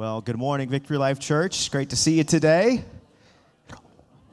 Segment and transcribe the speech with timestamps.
[0.00, 1.70] Well, good morning, Victory Life Church.
[1.70, 2.84] Great to see you today.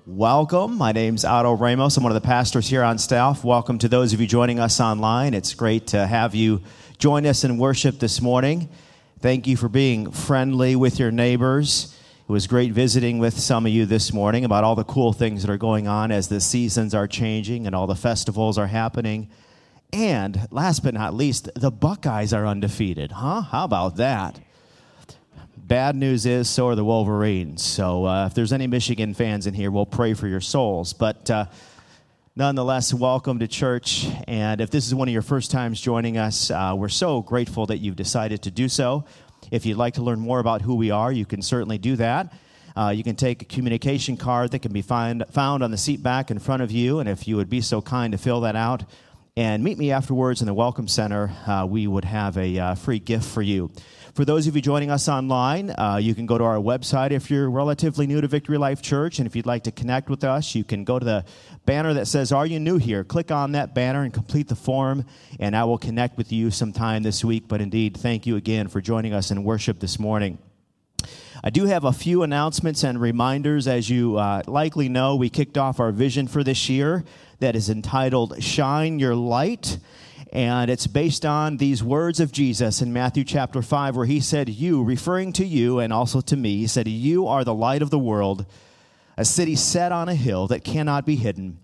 [0.05, 0.77] Welcome.
[0.77, 1.97] My name's Otto Ramos.
[1.97, 3.43] I'm one of the pastors here on staff.
[3.43, 5.33] Welcome to those of you joining us online.
[5.33, 6.61] It's great to have you
[6.99, 8.69] join us in worship this morning.
[9.19, 11.93] Thank you for being friendly with your neighbors.
[12.21, 15.43] It was great visiting with some of you this morning about all the cool things
[15.43, 19.29] that are going on as the seasons are changing and all the festivals are happening.
[19.91, 23.41] And last but not least, the Buckeyes are undefeated, huh?
[23.41, 24.39] How about that?
[25.57, 27.63] Bad news is, so are the Wolverines.
[27.63, 30.93] So uh, if there's any Michigan fans in here, we'll pray for your souls.
[30.93, 31.45] But uh,
[32.35, 34.07] nonetheless, welcome to church.
[34.27, 37.65] And if this is one of your first times joining us, uh, we're so grateful
[37.65, 39.05] that you've decided to do so.
[39.51, 42.31] If you'd like to learn more about who we are, you can certainly do that.
[42.75, 46.03] Uh, you can take a communication card that can be find, found on the seat
[46.03, 46.99] back in front of you.
[46.99, 48.83] And if you would be so kind to fill that out
[49.35, 52.99] and meet me afterwards in the Welcome Center, uh, we would have a uh, free
[52.99, 53.71] gift for you.
[54.17, 57.29] For those of you joining us online, uh, you can go to our website if
[57.29, 59.19] you're relatively new to Victory Life Church.
[59.19, 61.25] And if you'd like to connect with us, you can go to the
[61.67, 63.03] banner that says, Are you new here?
[63.03, 65.05] Click on that banner and complete the form,
[65.39, 67.43] and I will connect with you sometime this week.
[67.47, 70.39] But indeed, thank you again for joining us in worship this morning.
[71.43, 73.67] I do have a few announcements and reminders.
[73.67, 77.05] As you uh, likely know, we kicked off our vision for this year
[77.37, 79.77] that is entitled Shine Your Light.
[80.31, 84.49] And it's based on these words of Jesus in Matthew chapter 5, where he said,
[84.49, 87.89] You, referring to you and also to me, he said, You are the light of
[87.89, 88.45] the world,
[89.15, 91.59] a city set on a hill that cannot be hidden.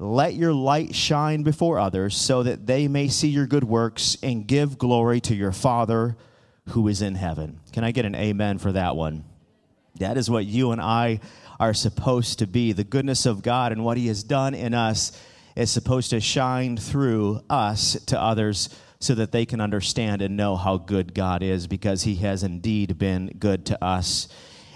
[0.00, 4.46] Let your light shine before others so that they may see your good works and
[4.46, 6.16] give glory to your Father
[6.70, 7.60] who is in heaven.
[7.72, 9.24] Can I get an amen for that one?
[9.96, 11.20] That is what you and I
[11.58, 12.72] are supposed to be.
[12.72, 15.12] The goodness of God and what He has done in us
[15.58, 18.68] is supposed to shine through us to others
[19.00, 22.96] so that they can understand and know how good God is because He has indeed
[22.96, 24.28] been good to us.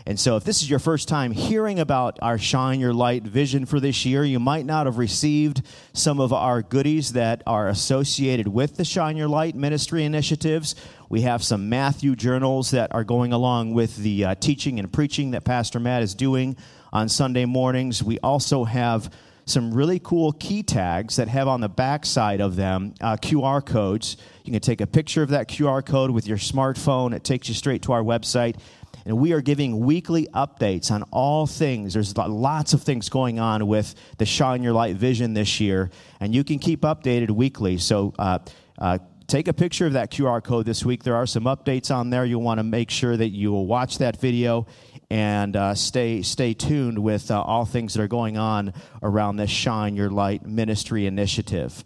[0.04, 3.64] And so, if this is your first time hearing about our Shine Your Light vision
[3.64, 5.62] for this year, you might not have received
[5.92, 10.74] some of our goodies that are associated with the Shine Your Light ministry initiatives.
[11.08, 15.30] We have some Matthew journals that are going along with the uh, teaching and preaching
[15.30, 16.56] that Pastor Matt is doing
[16.92, 18.02] on Sunday mornings.
[18.02, 19.08] We also have
[19.44, 23.64] some really cool key tags that have on the back side of them uh, QR
[23.64, 24.16] codes.
[24.44, 27.54] You can take a picture of that QR code with your smartphone, it takes you
[27.54, 28.56] straight to our website.
[29.04, 31.94] And we are giving weekly updates on all things.
[31.94, 36.32] There's lots of things going on with the Shine Your Light vision this year, and
[36.32, 37.78] you can keep updated weekly.
[37.78, 38.38] So, uh,
[38.78, 41.02] uh, take a picture of that QR code this week.
[41.02, 42.24] There are some updates on there.
[42.24, 44.66] You'll want to make sure that you will watch that video
[45.12, 49.50] and uh, stay stay tuned with uh, all things that are going on around this
[49.50, 51.84] Shine Your Light ministry initiative.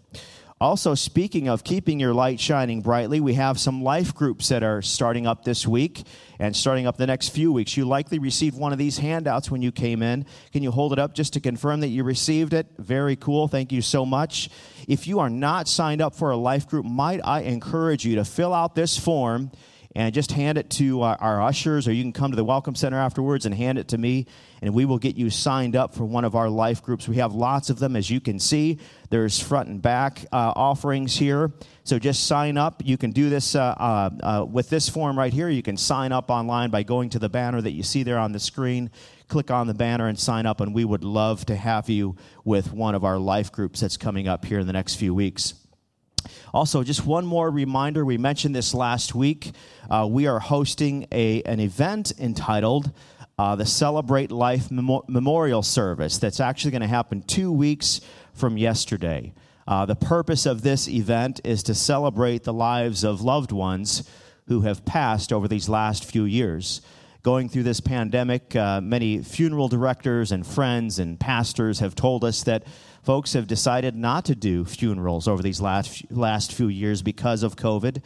[0.61, 4.81] Also, speaking of keeping your light shining brightly, we have some life groups that are
[4.81, 6.03] starting up this week
[6.39, 7.75] and starting up the next few weeks.
[7.75, 10.25] You likely received one of these handouts when you came in.
[10.53, 12.67] Can you hold it up just to confirm that you received it?
[12.79, 13.49] Very cool.
[13.49, 14.49] Thank you so much.
[14.87, 18.23] If you are not signed up for a life group, might I encourage you to
[18.23, 19.51] fill out this form
[19.97, 22.75] and just hand it to our, our, ushers, or you can come to the Welcome
[22.75, 24.27] Center afterwards and hand it to me,
[24.61, 27.07] and we will get you signed up for one of our life groups.
[27.07, 28.77] We have lots of them, as you can see.
[29.09, 31.51] There's front and back uh, offerings here.
[31.83, 32.83] So just sign up.
[32.85, 35.49] You can do this uh, uh, uh, with this form right here.
[35.49, 38.33] You can sign up online by going to the banner that you see there on
[38.33, 38.91] the screen.
[39.29, 42.15] Click on the banner and sign up, and we would love to have you
[42.45, 45.55] with one of our life groups that's coming up here in the next few weeks.
[46.57, 49.51] Also, just one more reminder we mentioned this last week.
[49.91, 52.91] Uh, we are hosting a, an event entitled
[53.37, 58.01] uh, the Celebrate Life Mem- Memorial Service that's actually going to happen two weeks
[58.33, 59.35] from yesterday.
[59.67, 64.09] Uh, the purpose of this event is to celebrate the lives of loved ones
[64.47, 66.81] who have passed over these last few years.
[67.21, 72.41] Going through this pandemic, uh, many funeral directors and friends and pastors have told us
[72.45, 72.63] that
[73.07, 77.55] folks have decided not to do funerals over these last, last few years because of
[77.55, 78.03] COVID.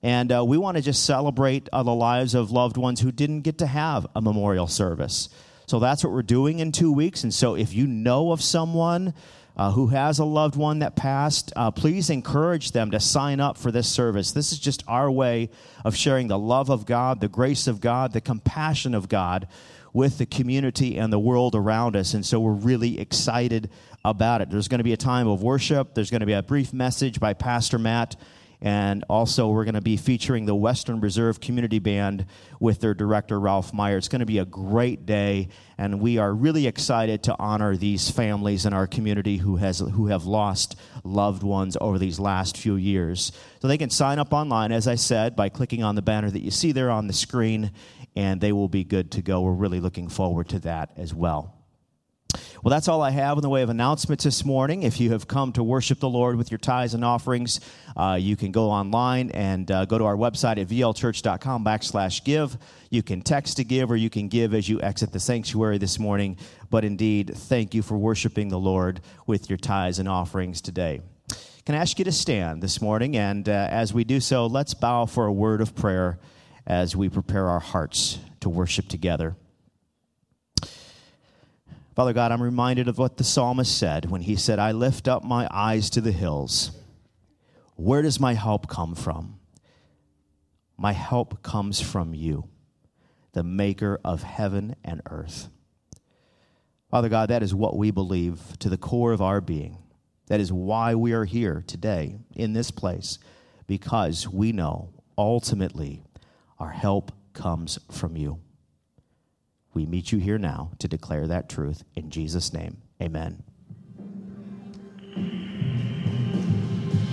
[0.00, 3.40] And uh, we want to just celebrate uh, the lives of loved ones who didn't
[3.40, 5.28] get to have a memorial service.
[5.66, 7.24] So that's what we're doing in two weeks.
[7.24, 9.14] And so if you know of someone
[9.56, 13.58] uh, who has a loved one that passed, uh, please encourage them to sign up
[13.58, 14.30] for this service.
[14.30, 15.50] This is just our way
[15.84, 19.48] of sharing the love of God, the grace of God, the compassion of God
[19.92, 22.14] with the community and the world around us.
[22.14, 23.68] And so we're really excited
[24.04, 24.50] about it.
[24.50, 27.20] There's going to be a time of worship, there's going to be a brief message
[27.20, 28.16] by Pastor Matt.
[28.60, 32.24] And also, we're going to be featuring the Western Reserve Community Band
[32.58, 33.98] with their director, Ralph Meyer.
[33.98, 38.10] It's going to be a great day, and we are really excited to honor these
[38.10, 42.76] families in our community who, has, who have lost loved ones over these last few
[42.76, 43.32] years.
[43.60, 46.40] So they can sign up online, as I said, by clicking on the banner that
[46.40, 47.70] you see there on the screen
[48.16, 49.40] and they will be good to go.
[49.42, 51.53] We're really looking forward to that as well.
[52.64, 54.84] Well, that's all I have in the way of announcements this morning.
[54.84, 57.60] If you have come to worship the Lord with your tithes and offerings,
[57.94, 62.56] uh, you can go online and uh, go to our website at vlchurch.com backslash give.
[62.88, 65.98] You can text to give or you can give as you exit the sanctuary this
[65.98, 66.38] morning.
[66.70, 71.02] But indeed, thank you for worshiping the Lord with your tithes and offerings today.
[71.66, 73.14] Can I ask you to stand this morning?
[73.14, 76.18] And uh, as we do so, let's bow for a word of prayer
[76.66, 79.36] as we prepare our hearts to worship together.
[81.94, 85.22] Father God, I'm reminded of what the psalmist said when he said, I lift up
[85.22, 86.72] my eyes to the hills.
[87.76, 89.38] Where does my help come from?
[90.76, 92.48] My help comes from you,
[93.32, 95.48] the maker of heaven and earth.
[96.90, 99.78] Father God, that is what we believe to the core of our being.
[100.26, 103.18] That is why we are here today in this place,
[103.68, 106.02] because we know ultimately
[106.58, 108.40] our help comes from you.
[109.74, 111.82] We meet you here now to declare that truth.
[111.96, 113.42] In Jesus' name, amen.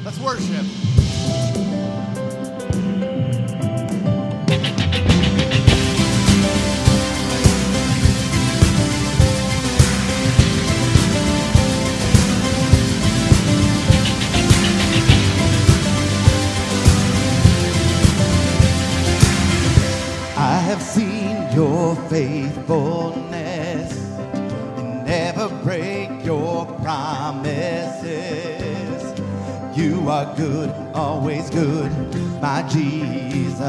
[0.05, 0.65] Let's worship.
[20.37, 21.10] I have seen
[21.53, 23.93] your faithfulness.
[24.77, 28.11] You never break your promises.
[29.77, 31.91] You are good, always good,
[32.41, 33.61] my Jesus.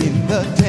[0.00, 0.59] In the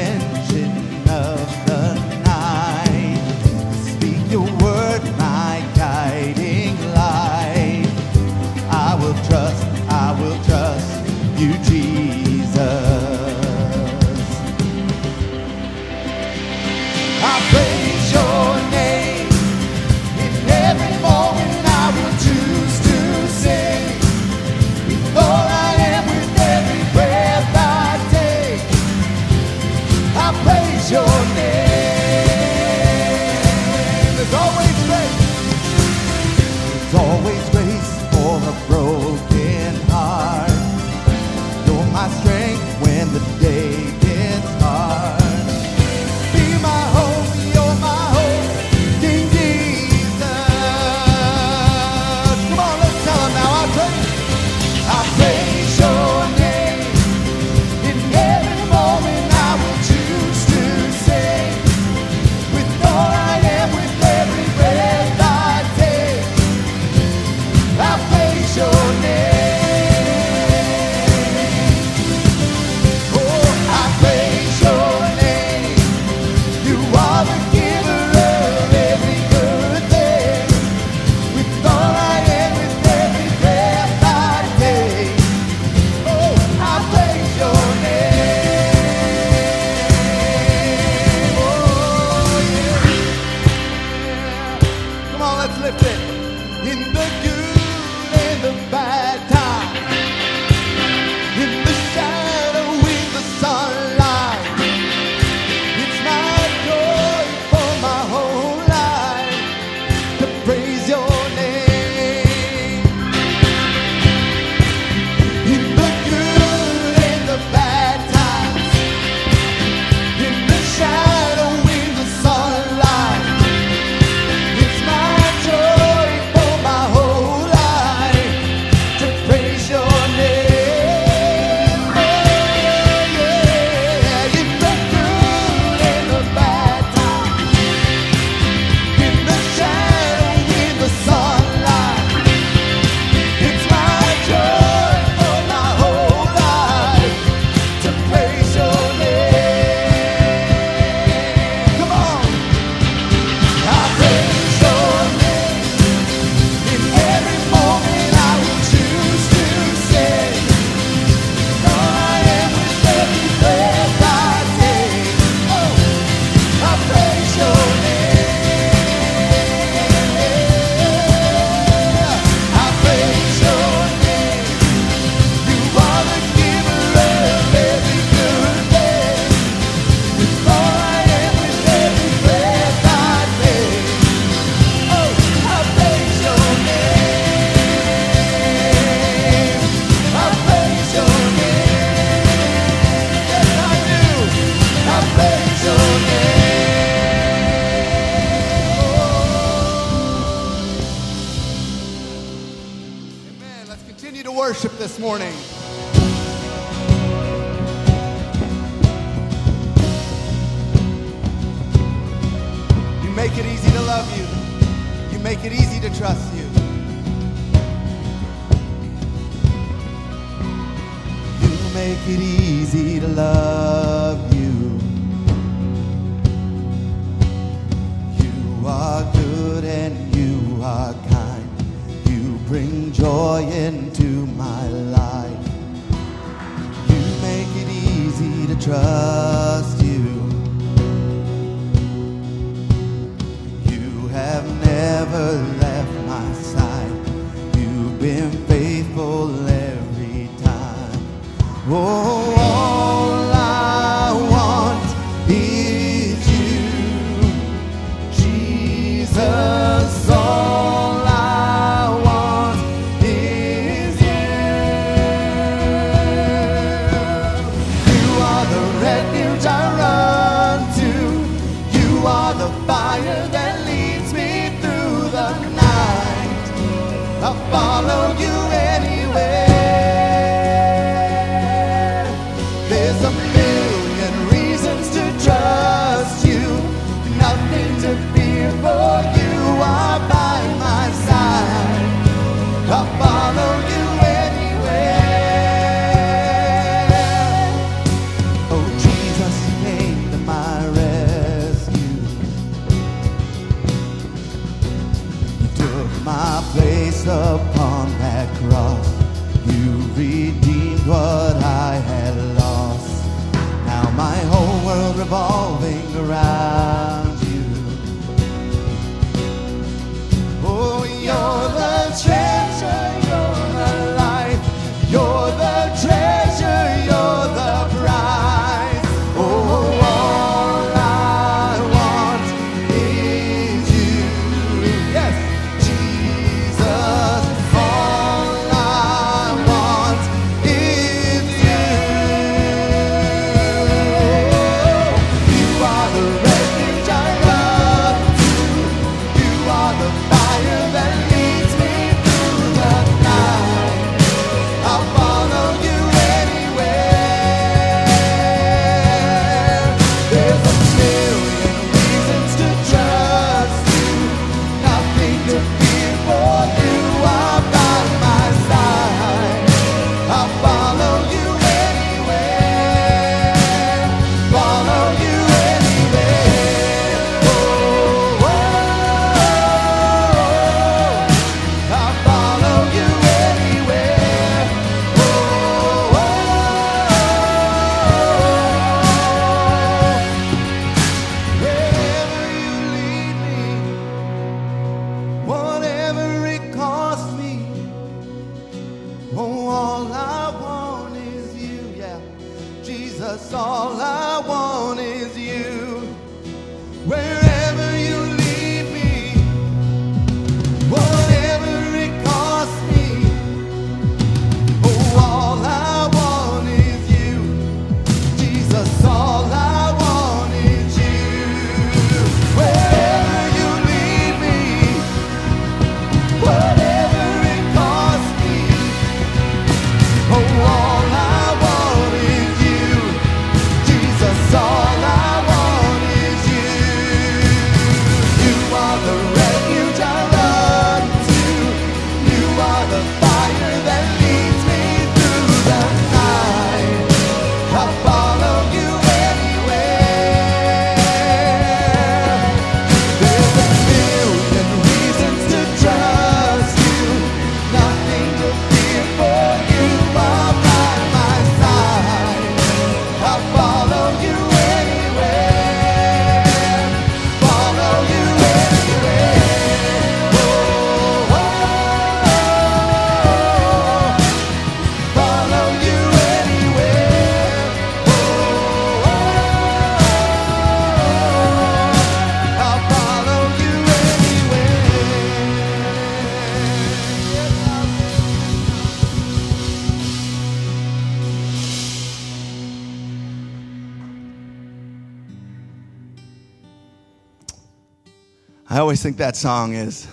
[498.52, 499.88] I always think that song is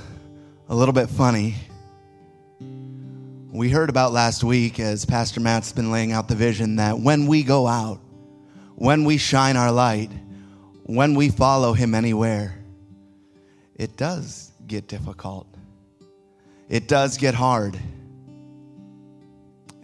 [0.67, 1.55] a little bit funny.
[3.53, 7.25] We heard about last week as Pastor Matt's been laying out the vision that when
[7.25, 8.01] we go out,
[8.75, 10.09] when we shine our light,
[10.83, 12.53] when we follow Him anywhere,
[13.75, 15.47] it does get difficult.
[16.67, 17.79] It does get hard.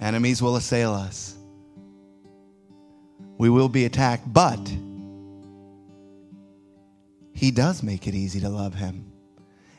[0.01, 1.38] Enemies will assail us.
[3.38, 4.60] We will be attacked, but
[7.36, 9.12] He does make it easy to love Him.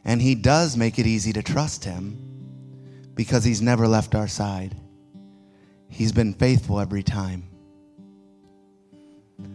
[0.05, 4.77] And He does make it easy to trust Him because He's never left our side.
[5.89, 7.49] He's been faithful every time.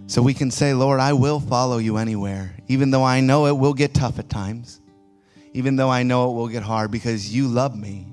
[0.08, 3.56] So we can say, Lord, I will follow you anywhere, even though I know it
[3.56, 4.82] will get tough at times,
[5.54, 8.08] even though I know it will get hard because you love me.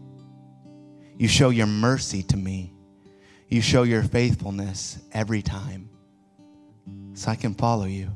[1.16, 2.72] You show your mercy to me.
[3.48, 5.88] You show your faithfulness every time.
[7.14, 8.11] So I can follow you.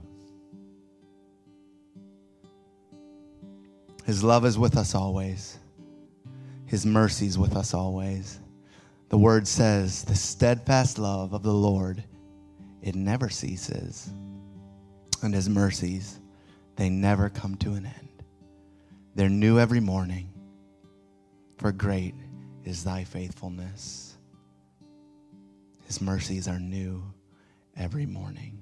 [4.04, 5.58] His love is with us always.
[6.66, 8.40] His mercy is with us always.
[9.10, 12.02] The word says, the steadfast love of the Lord,
[12.80, 14.10] it never ceases.
[15.22, 16.18] And his mercies,
[16.76, 18.22] they never come to an end.
[19.14, 20.30] They're new every morning.
[21.58, 22.14] For great
[22.64, 24.16] is thy faithfulness.
[25.86, 27.04] His mercies are new
[27.76, 28.61] every morning.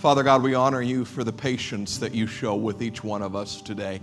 [0.00, 3.36] Father God, we honor you for the patience that you show with each one of
[3.36, 4.00] us today.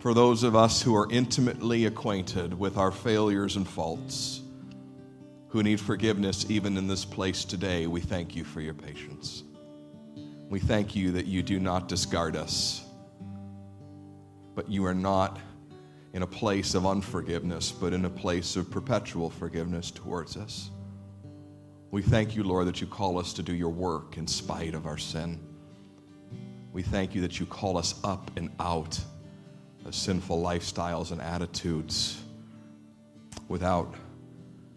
[0.00, 4.40] For those of us who are intimately acquainted with our failures and faults,
[5.46, 9.44] who need forgiveness even in this place today, we thank you for your patience.
[10.48, 12.84] We thank you that you do not discard us,
[14.56, 15.38] but you are not
[16.12, 20.72] in a place of unforgiveness, but in a place of perpetual forgiveness towards us.
[21.90, 24.86] We thank you, Lord, that you call us to do your work in spite of
[24.86, 25.40] our sin.
[26.72, 29.00] We thank you that you call us up and out
[29.86, 32.22] of sinful lifestyles and attitudes
[33.48, 33.94] without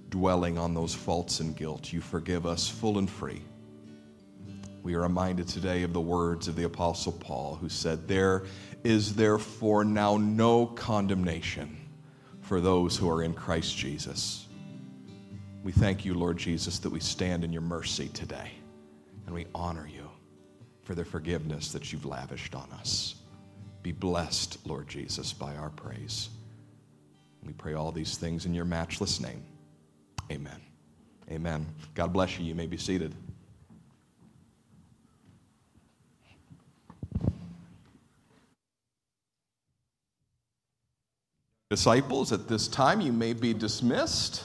[0.09, 1.91] dwelling on those faults and guilt.
[1.91, 3.41] You forgive us full and free.
[4.81, 8.43] We are reminded today of the words of the Apostle Paul, who said, There
[8.83, 11.77] is therefore now no condemnation
[12.39, 14.40] for those who are in Christ Jesus.
[15.63, 18.51] We thank you, Lord Jesus, that we stand in your mercy today,
[19.25, 20.09] and we honor you
[20.83, 23.15] for the forgiveness that you've lavished on us.
[23.83, 26.29] Be blessed, Lord Jesus, by our praise.
[27.43, 29.43] We pray all these things in your matchless name.
[30.31, 30.59] Amen.
[31.29, 31.65] Amen.
[31.93, 32.45] God bless you.
[32.45, 33.13] You may be seated.
[41.69, 44.43] Disciples, at this time, you may be dismissed.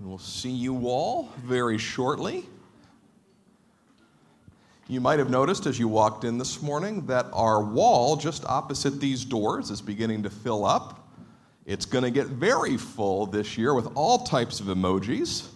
[0.00, 2.46] We will see you all very shortly.
[4.88, 8.98] You might have noticed as you walked in this morning that our wall just opposite
[8.98, 11.06] these doors is beginning to fill up.
[11.66, 15.48] It's going to get very full this year with all types of emojis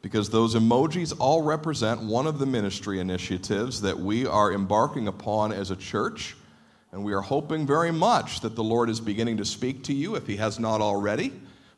[0.00, 5.52] because those emojis all represent one of the ministry initiatives that we are embarking upon
[5.52, 6.34] as a church.
[6.92, 10.14] And we are hoping very much that the Lord is beginning to speak to you
[10.14, 11.32] if He has not already.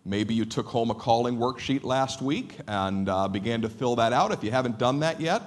[0.07, 4.13] Maybe you took home a calling worksheet last week and uh, began to fill that
[4.13, 4.33] out.
[4.33, 5.43] If you haven't done that yet,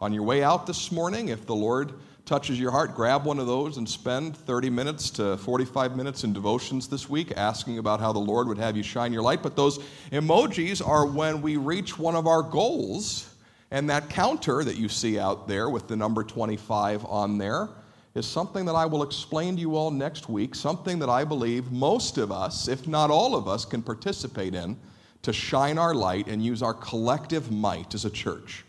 [0.00, 1.92] on your way out this morning, if the Lord
[2.26, 6.32] touches your heart, grab one of those and spend 30 minutes to 45 minutes in
[6.32, 9.44] devotions this week asking about how the Lord would have you shine your light.
[9.44, 9.78] But those
[10.10, 13.32] emojis are when we reach one of our goals.
[13.70, 17.68] And that counter that you see out there with the number 25 on there
[18.14, 21.70] is something that I will explain to you all next week, something that I believe
[21.70, 24.76] most of us, if not all of us, can participate in
[25.22, 28.64] to shine our light and use our collective might as a church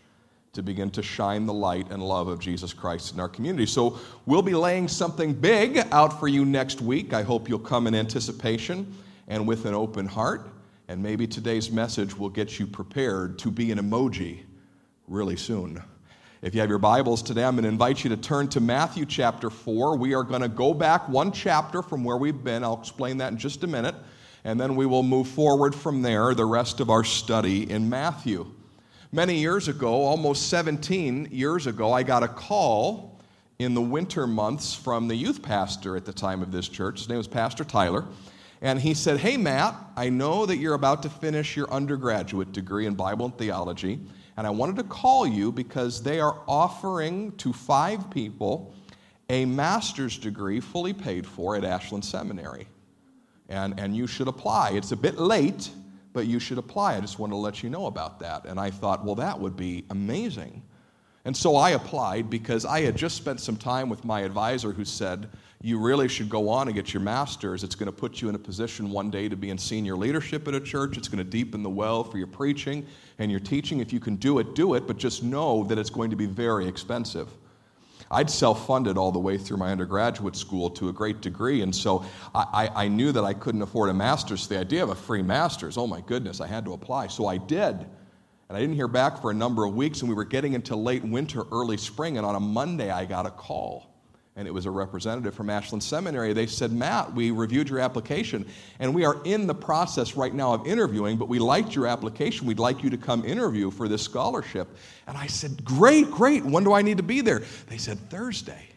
[0.52, 3.64] to begin to shine the light and love of Jesus Christ in our community.
[3.64, 7.14] So we'll be laying something big out for you next week.
[7.14, 8.94] I hope you'll come in anticipation
[9.28, 10.50] and with an open heart.
[10.88, 14.40] And maybe today's message will get you prepared to be an emoji
[15.08, 15.82] really soon.
[16.42, 19.06] If you have your Bibles today, I'm going to invite you to turn to Matthew
[19.06, 19.96] chapter 4.
[19.96, 22.64] We are going to go back one chapter from where we've been.
[22.64, 23.94] I'll explain that in just a minute.
[24.42, 28.52] And then we will move forward from there, the rest of our study in Matthew.
[29.12, 33.20] Many years ago, almost 17 years ago, I got a call
[33.60, 36.98] in the winter months from the youth pastor at the time of this church.
[36.98, 38.04] His name was Pastor Tyler.
[38.62, 42.86] And he said, Hey, Matt, I know that you're about to finish your undergraduate degree
[42.86, 44.00] in Bible and theology.
[44.36, 48.74] And I wanted to call you because they are offering to five people
[49.28, 52.66] a master's degree fully paid for at Ashland Seminary.
[53.48, 54.70] And, and you should apply.
[54.70, 55.70] It's a bit late,
[56.12, 56.96] but you should apply.
[56.96, 58.46] I just wanted to let you know about that.
[58.46, 60.62] And I thought, well, that would be amazing.
[61.24, 64.84] And so I applied because I had just spent some time with my advisor who
[64.84, 65.28] said,
[65.62, 67.62] you really should go on and get your master's.
[67.62, 70.48] It's going to put you in a position one day to be in senior leadership
[70.48, 70.98] at a church.
[70.98, 72.84] It's going to deepen the well for your preaching
[73.18, 73.78] and your teaching.
[73.78, 76.26] If you can do it, do it, but just know that it's going to be
[76.26, 77.28] very expensive.
[78.10, 81.74] I'd self funded all the way through my undergraduate school to a great degree, and
[81.74, 84.46] so I, I, knew that I couldn't afford a master's.
[84.48, 87.06] The idea of a free master's, oh my goodness, I had to apply.
[87.06, 87.86] So I did.
[88.48, 90.76] And I didn't hear back for a number of weeks, and we were getting into
[90.76, 93.91] late winter, early spring, and on a Monday I got a call
[94.34, 96.32] and it was a representative from Ashland Seminary.
[96.32, 98.46] They said, Matt, we reviewed your application,
[98.78, 102.46] and we are in the process right now of interviewing, but we liked your application.
[102.46, 104.68] We'd like you to come interview for this scholarship.
[105.06, 106.44] And I said, Great, great.
[106.44, 107.42] When do I need to be there?
[107.68, 108.68] They said, Thursday.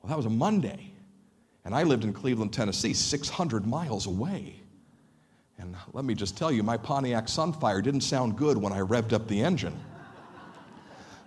[0.00, 0.92] Well, that was a Monday.
[1.64, 4.60] And I lived in Cleveland, Tennessee, 600 miles away.
[5.58, 9.12] And let me just tell you, my Pontiac Sunfire didn't sound good when I revved
[9.12, 9.78] up the engine.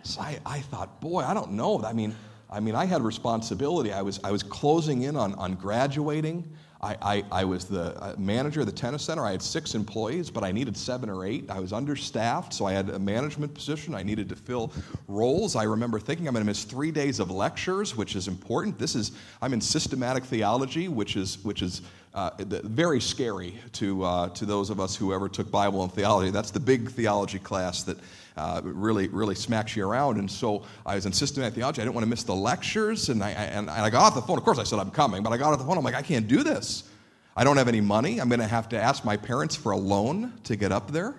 [0.03, 1.83] So I, I thought, boy, I don't know.
[1.83, 2.15] I mean,
[2.49, 3.93] I mean, I had responsibility.
[3.93, 6.51] I was, I was closing in on, on graduating.
[6.81, 9.25] I, I, I, was the uh, manager of the tennis center.
[9.25, 11.49] I had six employees, but I needed seven or eight.
[11.49, 13.93] I was understaffed, so I had a management position.
[13.93, 14.71] I needed to fill
[15.07, 15.57] roles.
[15.57, 18.79] I remember thinking I'm going to miss three days of lectures, which is important.
[18.79, 21.81] This is I'm in systematic theology, which is which is
[22.13, 26.31] uh, very scary to uh, to those of us who ever took Bible and theology.
[26.31, 27.97] That's the big theology class that
[28.39, 30.17] uh, really, really smacks you around.
[30.17, 31.81] And so I was in systematic theology.
[31.81, 33.09] I didn't want to miss the lectures.
[33.09, 34.37] And I, and, and I got off the phone.
[34.37, 35.23] Of course, I said, I'm coming.
[35.23, 35.77] But I got off the phone.
[35.77, 36.85] I'm like, I can't do this.
[37.35, 38.19] I don't have any money.
[38.19, 41.15] I'm going to have to ask my parents for a loan to get up there.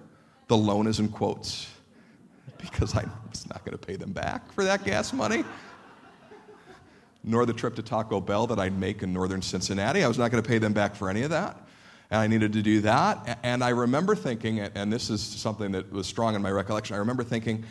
[0.49, 1.69] The loan is in quotes
[2.59, 3.13] because I'm
[3.51, 5.45] not going to pay them back for that gas money.
[7.23, 10.03] Nor the trip to Taco Bell that I'd make in northern Cincinnati.
[10.05, 11.67] I was not going to pay them back for any of that
[12.11, 13.39] and I needed to do that.
[13.43, 16.99] And I remember thinking, and this is something that was strong in my recollection, I
[16.99, 17.65] remember thinking,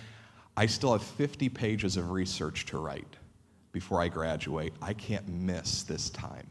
[0.55, 3.17] I still have 50 pages of research to write
[3.71, 4.73] before I graduate.
[4.81, 6.47] I can't miss this time.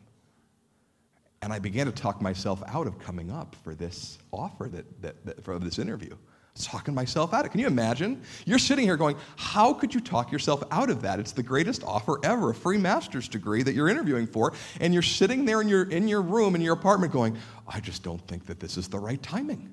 [1.40, 5.26] And I began to talk myself out of coming up for this offer, that, that,
[5.26, 6.16] that for this interview
[6.66, 7.48] talking myself out of it.
[7.50, 8.22] Can you imagine?
[8.44, 11.20] You're sitting here going, How could you talk yourself out of that?
[11.20, 14.52] It's the greatest offer ever, a free master's degree that you're interviewing for.
[14.80, 18.02] And you're sitting there in your, in your room, in your apartment, going, I just
[18.02, 19.72] don't think that this is the right timing.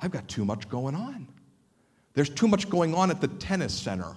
[0.00, 1.28] I've got too much going on.
[2.14, 4.14] There's too much going on at the tennis center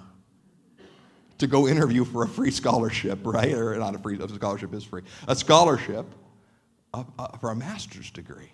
[1.38, 3.52] to go interview for a free scholarship, right?
[3.54, 5.02] Or not a free a scholarship is free.
[5.28, 6.06] A scholarship
[7.40, 8.52] for a master's degree.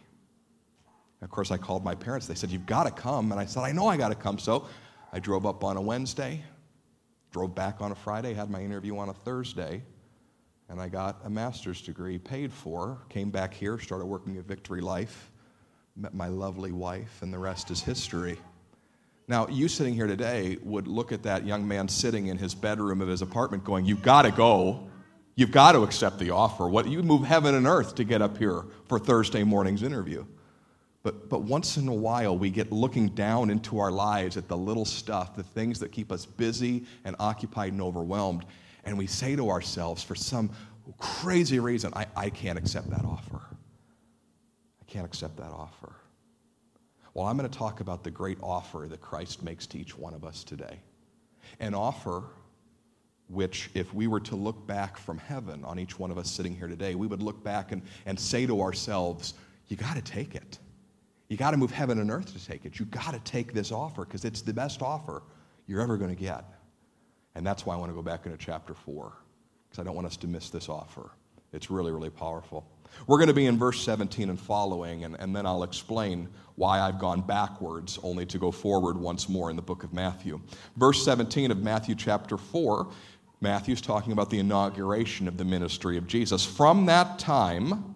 [1.22, 2.28] Of course, I called my parents.
[2.28, 3.32] They said, You've got to come.
[3.32, 4.38] And I said, I know I got to come.
[4.38, 4.68] So
[5.12, 6.44] I drove up on a Wednesday,
[7.32, 9.82] drove back on a Friday, had my interview on a Thursday,
[10.70, 13.00] and I got a master's degree paid for.
[13.10, 15.32] Came back here, started working at Victory Life,
[15.96, 18.38] met my lovely wife, and the rest is history.
[19.28, 23.02] Now, you sitting here today would look at that young man sitting in his bedroom
[23.02, 24.88] of his apartment going, You've got to go.
[25.36, 26.68] You've got to accept the offer.
[26.68, 30.26] What, you move heaven and earth to get up here for Thursday morning's interview.
[31.04, 34.58] But, but once in a while, we get looking down into our lives at the
[34.58, 38.46] little stuff, the things that keep us busy and occupied and overwhelmed.
[38.84, 40.50] And we say to ourselves, for some
[40.98, 43.42] crazy reason, I, I can't accept that offer.
[44.82, 45.94] I can't accept that offer.
[47.14, 50.14] Well, I'm going to talk about the great offer that Christ makes to each one
[50.14, 50.80] of us today.
[51.60, 52.24] An offer
[53.30, 56.56] which, if we were to look back from heaven on each one of us sitting
[56.56, 59.34] here today, we would look back and, and say to ourselves,
[59.68, 60.60] You got to take it.
[61.30, 62.80] You got to move heaven and earth to take it.
[62.80, 65.24] You got to take this offer because it's the best offer
[65.68, 66.46] you're ever going to get.
[67.36, 69.14] And that's why I want to go back into chapter 4
[69.70, 71.12] because I don't want us to miss this offer.
[71.54, 72.66] It's really, really powerful.
[73.06, 76.80] We're going to be in verse 17 and following, and, and then I'll explain why
[76.80, 80.42] I've gone backwards only to go forward once more in the book of Matthew.
[80.78, 82.92] Verse 17 of Matthew chapter 4,
[83.40, 86.44] Matthew's talking about the inauguration of the ministry of Jesus.
[86.46, 87.96] From that time,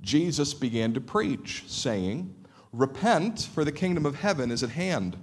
[0.00, 2.34] Jesus began to preach, saying,
[2.72, 5.16] Repent, for the kingdom of heaven is at hand.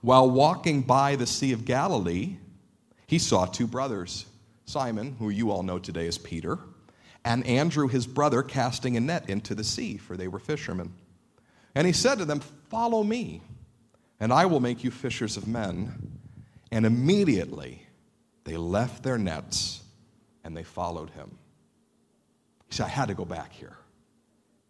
[0.00, 2.36] While walking by the Sea of Galilee,
[3.06, 4.26] he saw two brothers
[4.66, 6.58] Simon, who you all know today as Peter,
[7.24, 10.92] and Andrew, his brother, casting a net into the sea, for they were fishermen.
[11.74, 13.42] And he said to them, Follow me,
[14.20, 16.18] and I will make you fishers of men.
[16.70, 17.86] And immediately
[18.44, 19.82] they left their nets
[20.44, 21.38] and they followed him.
[22.68, 23.76] He said, I had to go back here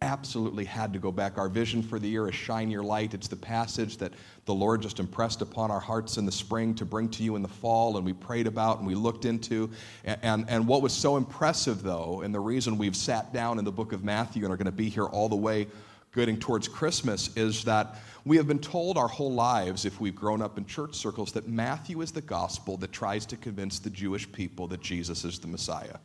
[0.01, 1.37] absolutely had to go back.
[1.37, 3.13] Our vision for the year is Shine Your Light.
[3.13, 4.13] It's the passage that
[4.45, 7.41] the Lord just impressed upon our hearts in the spring to bring to you in
[7.41, 9.69] the fall, and we prayed about and we looked into.
[10.05, 13.65] And, and, and what was so impressive, though, and the reason we've sat down in
[13.65, 15.67] the book of Matthew and are going to be here all the way
[16.15, 20.41] getting towards Christmas is that we have been told our whole lives, if we've grown
[20.41, 24.31] up in church circles, that Matthew is the gospel that tries to convince the Jewish
[24.31, 25.97] people that Jesus is the Messiah.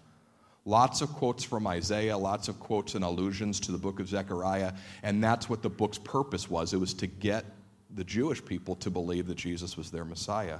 [0.66, 4.72] Lots of quotes from Isaiah, lots of quotes and allusions to the book of Zechariah,
[5.02, 6.72] and that's what the book's purpose was.
[6.72, 7.44] It was to get
[7.94, 10.58] the Jewish people to believe that Jesus was their Messiah.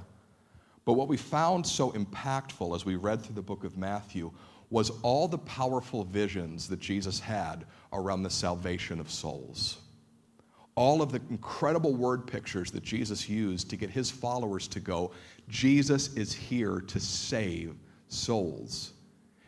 [0.85, 4.31] But what we found so impactful as we read through the book of Matthew
[4.69, 9.79] was all the powerful visions that Jesus had around the salvation of souls.
[10.75, 15.11] All of the incredible word pictures that Jesus used to get his followers to go,
[15.47, 17.75] Jesus is here to save
[18.07, 18.91] souls.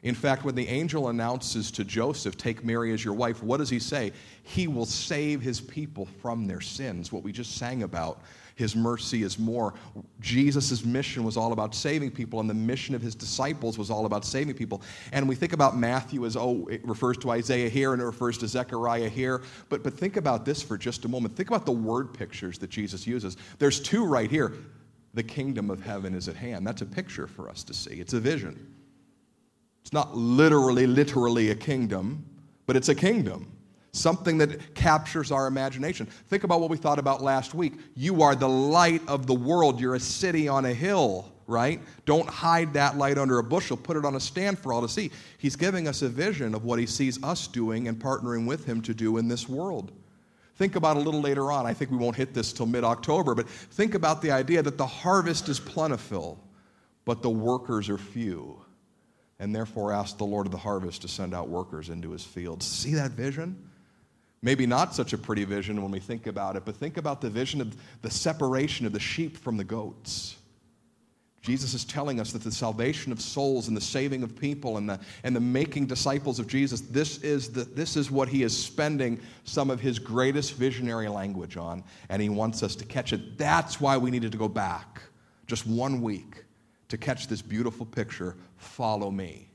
[0.04, 3.70] In fact, when the angel announces to Joseph, Take Mary as your wife, what does
[3.70, 4.12] he say?
[4.44, 7.12] He will save his people from their sins.
[7.12, 8.22] What we just sang about,
[8.56, 9.74] his mercy is more.
[10.20, 14.06] Jesus' mission was all about saving people, and the mission of his disciples was all
[14.06, 14.84] about saving people.
[15.12, 18.38] And we think about Matthew as, oh, it refers to Isaiah here and it refers
[18.40, 19.42] to Zechariah here.
[19.70, 21.36] But, but think about this for just a moment.
[21.36, 23.36] Think about the word pictures that Jesus uses.
[23.58, 24.54] There's two right here.
[25.16, 26.68] The kingdom of heaven is at hand.
[26.68, 28.77] That's a picture for us to see, it's a vision.
[29.88, 32.26] It's not literally, literally a kingdom,
[32.66, 33.50] but it's a kingdom.
[33.94, 36.08] Something that captures our imagination.
[36.28, 37.76] Think about what we thought about last week.
[37.96, 39.80] You are the light of the world.
[39.80, 41.80] You're a city on a hill, right?
[42.04, 43.78] Don't hide that light under a bushel.
[43.78, 45.10] Put it on a stand for all to see.
[45.38, 48.82] He's giving us a vision of what he sees us doing and partnering with him
[48.82, 49.94] to do in this world.
[50.58, 51.66] Think about a little later on.
[51.66, 54.78] I think we won't hit this till mid October, but think about the idea that
[54.78, 56.44] the harvest is plentiful,
[57.06, 58.60] but the workers are few
[59.40, 62.66] and therefore asked the Lord of the harvest to send out workers into his fields.
[62.66, 63.70] See that vision?
[64.42, 67.30] Maybe not such a pretty vision when we think about it, but think about the
[67.30, 70.38] vision of the separation of the sheep from the goats.
[71.42, 74.90] Jesus is telling us that the salvation of souls and the saving of people and
[74.90, 78.58] the, and the making disciples of Jesus, this is, the, this is what he is
[78.58, 83.38] spending some of his greatest visionary language on, and he wants us to catch it.
[83.38, 85.02] That's why we needed to go back
[85.46, 86.44] just one week
[86.90, 89.50] to catch this beautiful picture follow me,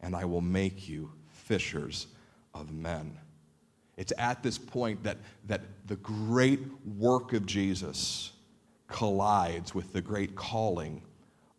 [0.00, 2.06] and I will make you fishers
[2.54, 3.18] of men.
[3.96, 6.60] It's at this point that, that the great
[6.96, 8.32] work of Jesus
[8.88, 11.02] collides with the great calling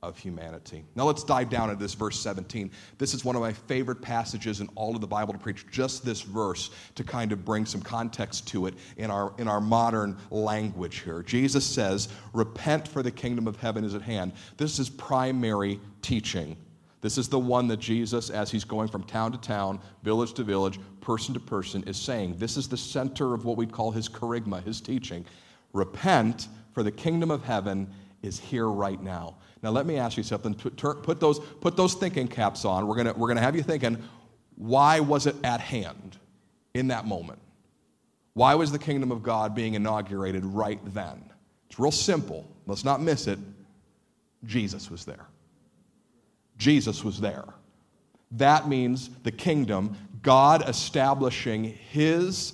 [0.06, 0.86] of humanity.
[0.96, 2.72] Now let's dive down into this verse 17.
[2.98, 6.06] This is one of my favorite passages in all of the Bible to preach just
[6.06, 10.18] this verse to kind of bring some context to it in our in our modern
[10.30, 11.24] language here.
[11.24, 16.56] Jesus says, "Repent for the kingdom of heaven is at hand." This is primary teaching.
[17.02, 20.44] This is the one that Jesus as he's going from town to town, village to
[20.44, 22.38] village, person to person is saying.
[22.38, 25.26] This is the center of what we call his kerygma, his teaching.
[25.74, 27.88] Repent for the kingdom of heaven
[28.24, 29.36] is here right now.
[29.66, 30.54] Now, let me ask you something.
[30.54, 32.86] Put those, put those thinking caps on.
[32.86, 33.98] We're going we're going to have you thinking,
[34.58, 36.18] why was it at hand
[36.76, 37.40] in that moment?
[38.36, 41.32] Why was the kingdom of God being inaugurated right then?
[41.68, 42.48] It's real simple.
[42.68, 43.40] Let's not miss it.
[44.44, 45.26] Jesus was there.
[46.60, 47.46] Jesus was there.
[48.34, 52.54] That means the kingdom, God establishing his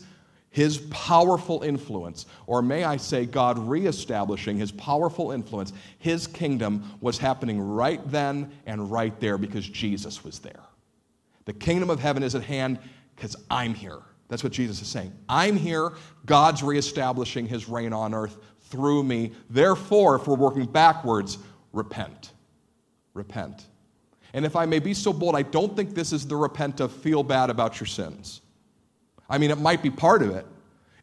[0.52, 7.18] his powerful influence, or may I say, God reestablishing his powerful influence, his kingdom was
[7.18, 10.64] happening right then and right there because Jesus was there.
[11.46, 12.80] The kingdom of heaven is at hand
[13.16, 14.00] because I'm here.
[14.28, 15.14] That's what Jesus is saying.
[15.28, 15.94] I'm here.
[16.26, 19.32] God's reestablishing his reign on earth through me.
[19.50, 21.38] Therefore, if we're working backwards,
[21.72, 22.32] repent.
[23.14, 23.68] Repent.
[24.34, 26.92] And if I may be so bold, I don't think this is the repent of
[26.92, 28.42] feel bad about your sins.
[29.32, 30.46] I mean, it might be part of it.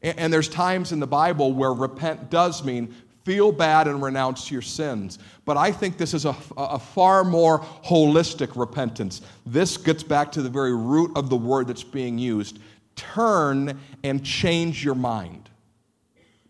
[0.03, 4.51] And, and there's times in the Bible where repent does mean feel bad and renounce
[4.51, 5.19] your sins.
[5.45, 9.21] But I think this is a, a, far more holistic repentance.
[9.45, 12.59] This gets back to the very root of the word that's being used
[12.97, 15.49] turn and change your mind.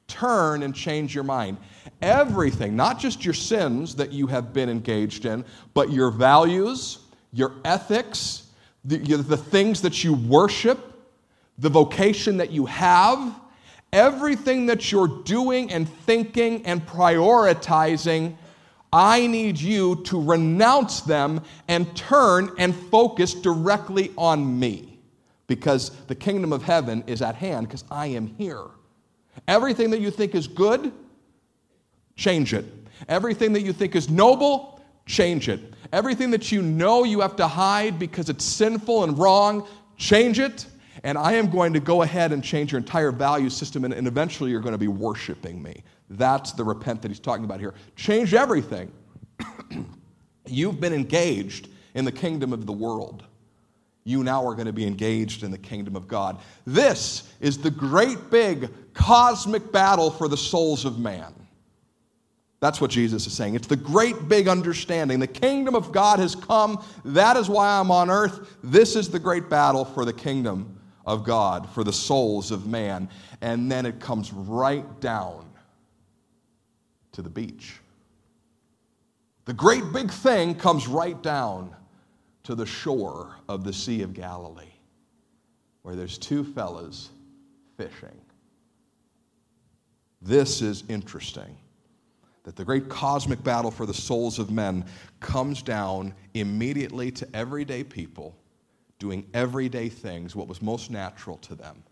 [0.06, 1.58] Turn and change your mind.
[2.00, 7.00] Everything, not just your sins that you have been engaged in, but your values,
[7.32, 8.46] your ethics,
[8.84, 10.87] the, the things that you worship,
[11.58, 13.34] the vocation that you have,
[13.92, 18.36] everything that you're doing and thinking and prioritizing,
[18.92, 24.98] I need you to renounce them and turn and focus directly on me
[25.46, 28.64] because the kingdom of heaven is at hand because I am here.
[29.46, 30.92] Everything that you think is good,
[32.16, 32.64] change it.
[33.08, 35.60] Everything that you think is noble, change it.
[35.92, 40.66] Everything that you know you have to hide because it's sinful and wrong, change it
[41.04, 44.06] and I am going to go ahead and change your entire value system, and, and
[44.06, 45.82] eventually you're going to be worshiping me.
[46.10, 47.74] That's the repent that he's talking about here.
[47.96, 48.90] Change everything.
[50.46, 53.24] You've been engaged in the kingdom of the world.
[54.04, 56.38] You now are going to be engaged in the kingdom of God.
[56.66, 61.34] This is the great big cosmic battle for the souls of man.
[62.60, 63.54] That's what Jesus is saying.
[63.54, 65.20] It's the great big understanding.
[65.20, 66.82] The kingdom of God has come.
[67.04, 68.56] That is why I'm on earth.
[68.64, 70.77] This is the great battle for the kingdom
[71.08, 73.08] of God for the souls of man.
[73.40, 75.46] And then it comes right down
[77.12, 77.80] to the beach.
[79.46, 81.74] The great big thing comes right down
[82.44, 84.74] to the shore of the Sea of Galilee,
[85.82, 87.08] where there's two fellas
[87.78, 88.20] fishing.
[90.20, 91.56] This is interesting
[92.42, 94.84] that the great cosmic battle for the souls of men
[95.20, 98.36] comes down immediately to everyday people
[98.98, 101.82] doing everyday things, what was most natural to them.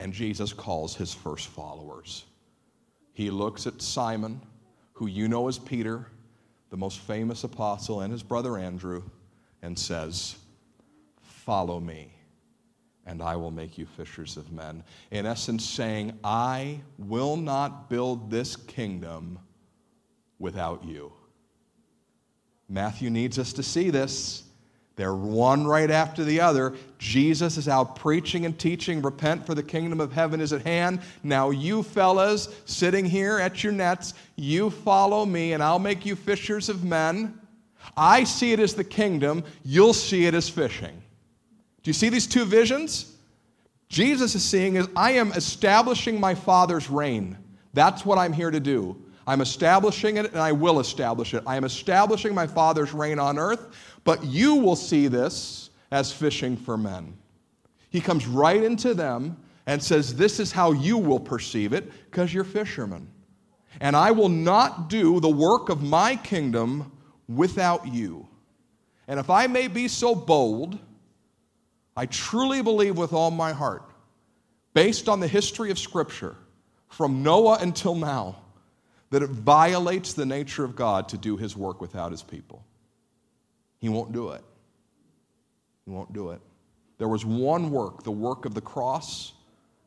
[0.00, 2.24] And Jesus calls his first followers.
[3.12, 4.40] He looks at Simon,
[4.92, 6.06] who you know as Peter,
[6.70, 9.02] the most famous apostle, and his brother Andrew,
[9.62, 10.36] and says,
[11.22, 12.10] Follow me,
[13.06, 14.82] and I will make you fishers of men.
[15.10, 19.38] In essence, saying, I will not build this kingdom
[20.38, 21.12] without you.
[22.68, 24.44] Matthew needs us to see this
[24.96, 26.74] They're one right after the other.
[26.98, 31.00] Jesus is out preaching and teaching, repent for the kingdom of heaven is at hand.
[31.22, 36.14] Now, you fellas sitting here at your nets, you follow me, and I'll make you
[36.14, 37.40] fishers of men.
[37.96, 41.02] I see it as the kingdom, you'll see it as fishing.
[41.82, 43.16] Do you see these two visions?
[43.88, 47.36] Jesus is seeing is I am establishing my Father's reign.
[47.74, 49.03] That's what I'm here to do.
[49.26, 51.42] I'm establishing it and I will establish it.
[51.46, 56.56] I am establishing my Father's reign on earth, but you will see this as fishing
[56.56, 57.16] for men.
[57.90, 62.34] He comes right into them and says, This is how you will perceive it because
[62.34, 63.08] you're fishermen.
[63.80, 66.92] And I will not do the work of my kingdom
[67.28, 68.28] without you.
[69.08, 70.78] And if I may be so bold,
[71.96, 73.82] I truly believe with all my heart,
[74.74, 76.36] based on the history of Scripture,
[76.88, 78.36] from Noah until now,
[79.14, 82.64] that it violates the nature of God to do his work without his people.
[83.78, 84.42] He won't do it.
[85.84, 86.40] He won't do it.
[86.98, 89.34] There was one work, the work of the cross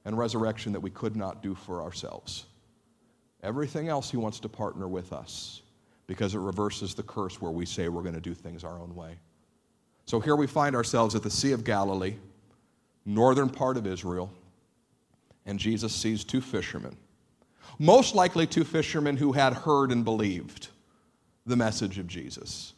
[0.05, 2.45] and resurrection, that we could not do for ourselves.
[3.43, 5.61] Everything else he wants to partner with us
[6.07, 8.95] because it reverses the curse where we say we're going to do things our own
[8.95, 9.17] way.
[10.05, 12.15] So here we find ourselves at the Sea of Galilee,
[13.05, 14.31] northern part of Israel,
[15.45, 16.95] and Jesus sees two fishermen.
[17.79, 20.69] Most likely, two fishermen who had heard and believed
[21.45, 22.73] the message of Jesus.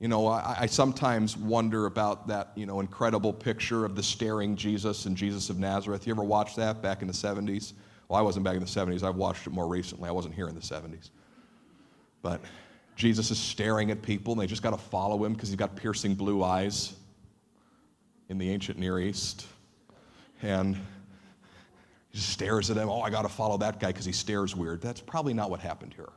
[0.00, 4.56] You know, I, I, sometimes wonder about that, you know, incredible picture of the staring
[4.56, 6.06] Jesus and Jesus of Nazareth.
[6.06, 7.72] You ever watch that back in the 70s?
[8.08, 9.02] Well, I wasn't back in the 70s.
[9.02, 10.08] I've watched it more recently.
[10.08, 11.10] I wasn't here in the 70s.
[12.22, 12.40] But
[12.96, 15.76] Jesus is staring at people, and they just got to follow him because he's got
[15.76, 16.94] piercing blue eyes
[18.28, 19.46] in the ancient Near East.
[20.42, 20.76] And
[22.14, 22.88] he just stares at him.
[22.88, 24.80] Oh, I got to follow that guy because he stares weird.
[24.80, 26.12] That's probably not what happened here.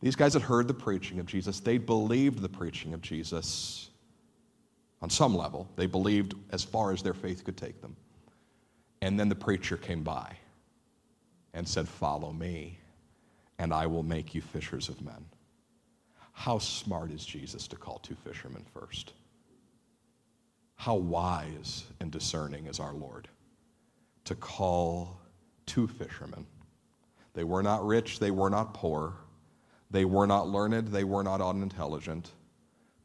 [0.00, 1.58] These guys had heard the preaching of Jesus.
[1.58, 3.90] They believed the preaching of Jesus
[5.02, 5.68] on some level.
[5.74, 7.96] They believed as far as their faith could take them.
[9.02, 10.36] And then the preacher came by
[11.54, 12.78] and said, Follow me
[13.58, 15.24] and I will make you fishers of men.
[16.30, 19.12] How smart is Jesus to call two fishermen first?
[20.76, 23.26] How wise and discerning is our Lord
[24.28, 25.18] to call
[25.64, 26.46] two fishermen?
[27.32, 29.14] They were not rich, they were not poor,
[29.90, 32.32] they were not learned, they were not unintelligent,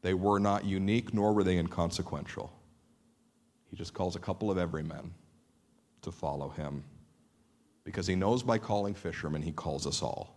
[0.02, 2.52] they were not unique, nor were they inconsequential.
[3.70, 5.12] He just calls a couple of everymen
[6.02, 6.84] to follow him
[7.84, 10.36] because he knows by calling fishermen, he calls us all.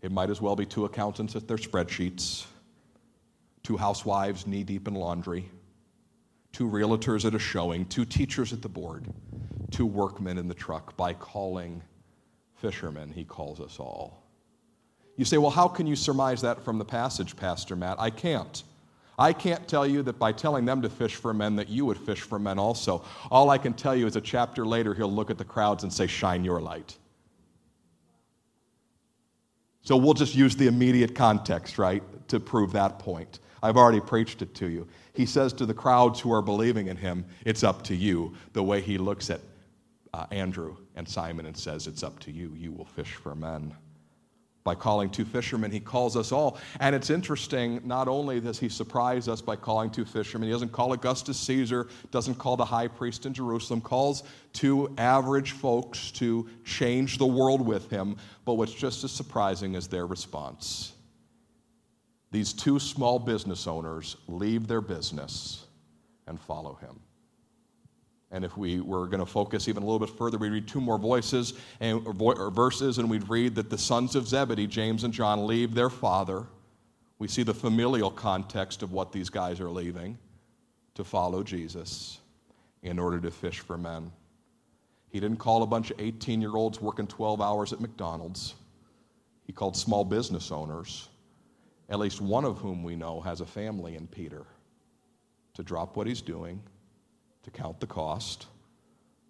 [0.00, 2.46] It might as well be two accountants at their spreadsheets,
[3.62, 5.50] two housewives knee deep in laundry,
[6.52, 9.06] two realtors at a showing, two teachers at the board,
[9.74, 10.96] two workmen in the truck.
[10.96, 11.82] By calling
[12.56, 14.22] fishermen, he calls us all.
[15.16, 17.96] You say, well, how can you surmise that from the passage, Pastor Matt?
[17.98, 18.62] I can't.
[19.18, 21.98] I can't tell you that by telling them to fish for men that you would
[21.98, 23.04] fish for men also.
[23.30, 25.92] All I can tell you is a chapter later, he'll look at the crowds and
[25.92, 26.96] say, Shine your light.
[29.82, 33.40] So we'll just use the immediate context, right, to prove that point.
[33.62, 34.88] I've already preached it to you.
[35.12, 38.34] He says to the crowds who are believing in him, It's up to you.
[38.52, 39.40] The way he looks at
[40.14, 42.54] uh, Andrew and Simon and says, It's up to you.
[42.56, 43.74] You will fish for men
[44.64, 46.56] by calling two fishermen, he calls us all.
[46.80, 50.72] And it's interesting, not only does he surprise us by calling two fishermen, he doesn't
[50.72, 54.22] call Augustus Caesar, doesn't call the high priest in Jerusalem, calls
[54.54, 58.16] two average folks to change the world with him.
[58.46, 60.94] But what's just as surprising is their response.
[62.30, 65.66] These two small business owners leave their business
[66.26, 66.98] and follow him.
[68.34, 70.80] And if we were going to focus even a little bit further, we'd read two
[70.80, 75.14] more voices and, or verses, and we'd read that the sons of Zebedee, James and
[75.14, 76.44] John, leave their father.
[77.20, 80.18] We see the familial context of what these guys are leaving
[80.96, 82.18] to follow Jesus
[82.82, 84.10] in order to fish for men.
[85.10, 88.56] He didn't call a bunch of 18 year olds working 12 hours at McDonald's.
[89.46, 91.08] He called small business owners,
[91.88, 94.44] at least one of whom we know has a family in Peter,
[95.54, 96.60] to drop what he's doing
[97.44, 98.46] to count the cost,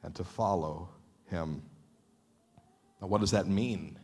[0.03, 0.89] and to follow
[1.31, 1.63] him.
[3.01, 3.99] Now, what does that mean?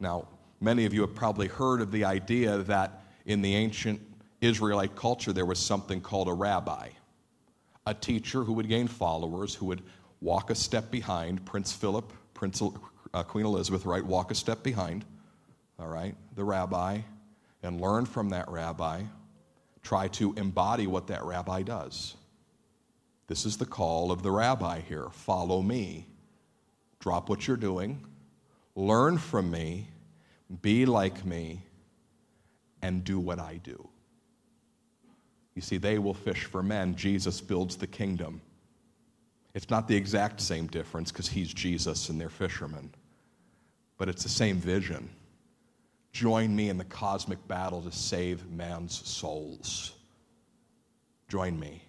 [0.00, 0.28] Now,
[0.60, 4.00] many of you have probably heard of the idea that in the ancient
[4.40, 6.88] Israelite culture there was something called a rabbi,
[7.86, 9.82] a teacher who would gain followers, who would
[10.20, 12.62] walk a step behind Prince Philip, Prince,
[13.12, 14.04] uh, Queen Elizabeth, right?
[14.04, 15.04] Walk a step behind,
[15.78, 17.00] all right, the rabbi,
[17.62, 19.02] and learn from that rabbi,
[19.82, 22.16] try to embody what that rabbi does.
[23.26, 26.06] This is the call of the rabbi here follow me.
[27.00, 28.04] Drop what you're doing,
[28.74, 29.88] learn from me,
[30.62, 31.62] be like me,
[32.82, 33.88] and do what I do.
[35.54, 36.94] You see, they will fish for men.
[36.96, 38.40] Jesus builds the kingdom.
[39.54, 42.90] It's not the exact same difference because he's Jesus and they're fishermen,
[43.96, 45.08] but it's the same vision.
[46.12, 49.92] Join me in the cosmic battle to save man's souls.
[51.28, 51.85] Join me.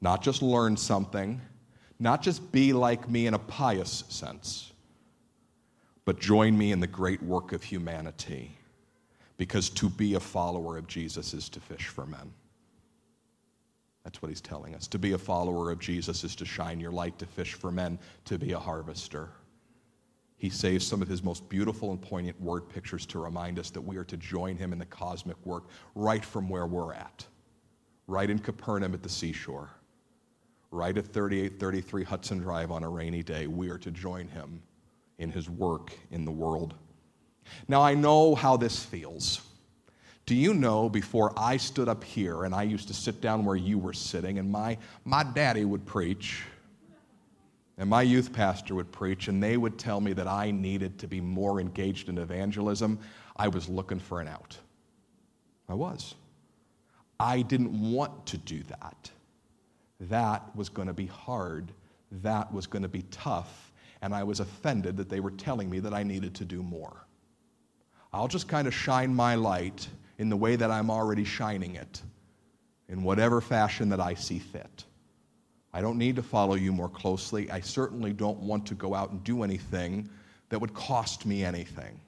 [0.00, 1.40] Not just learn something,
[1.98, 4.72] not just be like me in a pious sense,
[6.04, 8.56] but join me in the great work of humanity.
[9.36, 12.32] Because to be a follower of Jesus is to fish for men.
[14.04, 14.86] That's what he's telling us.
[14.88, 17.98] To be a follower of Jesus is to shine your light, to fish for men,
[18.24, 19.28] to be a harvester.
[20.36, 23.80] He saves some of his most beautiful and poignant word pictures to remind us that
[23.80, 27.26] we are to join him in the cosmic work right from where we're at,
[28.06, 29.68] right in Capernaum at the seashore
[30.70, 34.62] right at 3833 Hudson Drive on a rainy day, we are to join him
[35.18, 36.74] in his work in the world.
[37.66, 39.40] Now, I know how this feels.
[40.26, 43.56] Do you know before I stood up here and I used to sit down where
[43.56, 46.44] you were sitting, and my, my daddy would preach,
[47.78, 51.06] and my youth pastor would preach, and they would tell me that I needed to
[51.06, 52.98] be more engaged in evangelism?
[53.36, 54.58] I was looking for an out.
[55.68, 56.14] I was.
[57.18, 59.10] I didn't want to do that
[60.00, 61.72] that was going to be hard.
[62.10, 63.72] That was going to be tough.
[64.00, 67.04] And I was offended that they were telling me that I needed to do more.
[68.12, 69.88] I'll just kind of shine my light
[70.18, 72.02] in the way that I'm already shining it,
[72.88, 74.84] in whatever fashion that I see fit.
[75.72, 77.50] I don't need to follow you more closely.
[77.50, 80.08] I certainly don't want to go out and do anything
[80.48, 82.00] that would cost me anything.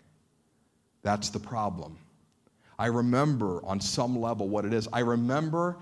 [1.03, 1.99] That's the problem.
[2.78, 4.88] I remember on some level what it is.
[4.93, 5.76] I remember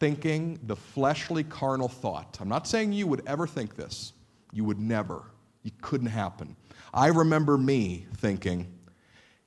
[0.00, 2.38] thinking the fleshly, carnal thought.
[2.40, 4.14] I'm not saying you would ever think this.
[4.52, 5.22] You would never.
[5.62, 6.56] It couldn't happen.
[6.92, 8.72] I remember me thinking,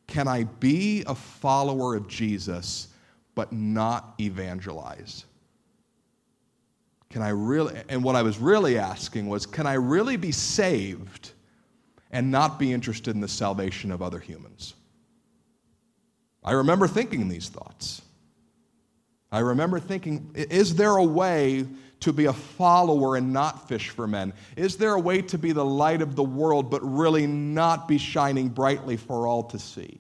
[0.08, 2.90] can I be a follower of Jesus
[3.36, 5.26] but not evangelize?
[7.10, 11.32] Can I really, and what I was really asking was, can I really be saved
[12.12, 14.76] and not be interested in the salvation of other humans?
[16.44, 18.02] I remember thinking these thoughts.
[19.34, 21.66] I remember thinking, is there a way
[22.02, 24.32] to be a follower and not fish for men?
[24.56, 27.98] Is there a way to be the light of the world but really not be
[27.98, 30.00] shining brightly for all to see?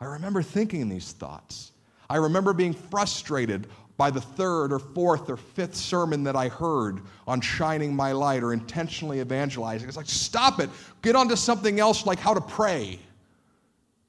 [0.00, 1.72] I remember thinking these thoughts.
[2.08, 3.66] I remember being frustrated
[3.98, 8.42] by the third or fourth or fifth sermon that I heard on shining my light
[8.42, 9.86] or intentionally evangelizing.
[9.86, 10.70] It's like, stop it.
[11.02, 13.00] Get on to something else like how to pray.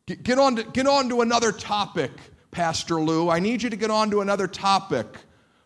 [0.06, 2.12] Get, on, to, get on to another topic
[2.58, 3.30] Pastor Lou.
[3.30, 5.06] I need you to get on to another topic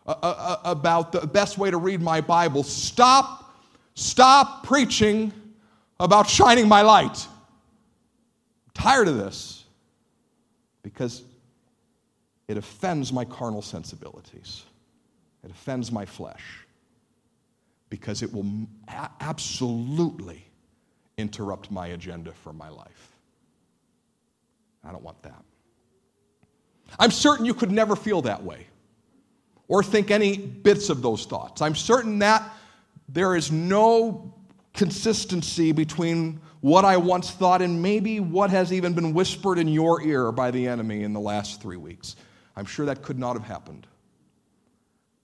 [0.06, 2.64] uh, uh, uh, about the best way to read my Bible.
[2.64, 3.56] Stop,
[3.96, 5.32] stop preaching
[6.02, 7.26] about shining my light.
[8.66, 9.64] I'm tired of this
[10.84, 11.24] because
[12.50, 14.64] it offends my carnal sensibilities,
[15.46, 16.44] it offends my flesh
[17.90, 18.68] because it will
[19.22, 20.46] absolutely
[21.18, 23.14] interrupt my agenda for my life.
[24.84, 25.42] I don't want that.
[27.00, 28.68] I'm certain you could never feel that way
[29.68, 31.62] or think any bits of those thoughts.
[31.62, 32.44] I'm certain that
[33.08, 34.34] there is no
[34.74, 40.02] consistency between what I once thought and maybe what has even been whispered in your
[40.02, 42.16] ear by the enemy in the last three weeks.
[42.56, 43.88] I'm sure that could not have happened.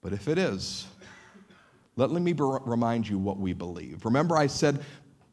[0.00, 0.86] But if it is,
[1.96, 4.04] let me remind you what we believe.
[4.04, 4.84] Remember, I said,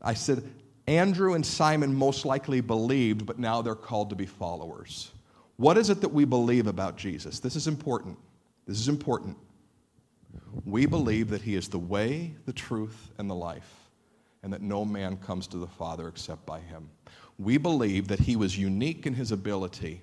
[0.02, 0.44] I said,
[0.88, 5.12] Andrew and Simon most likely believed, but now they're called to be followers.
[5.58, 7.40] What is it that we believe about Jesus?
[7.40, 8.18] This is important.
[8.68, 9.38] This is important.
[10.66, 13.90] We believe that he is the way, the truth, and the life,
[14.44, 16.90] and that no man comes to the Father except by him.
[17.38, 20.02] We believe that he was unique in his ability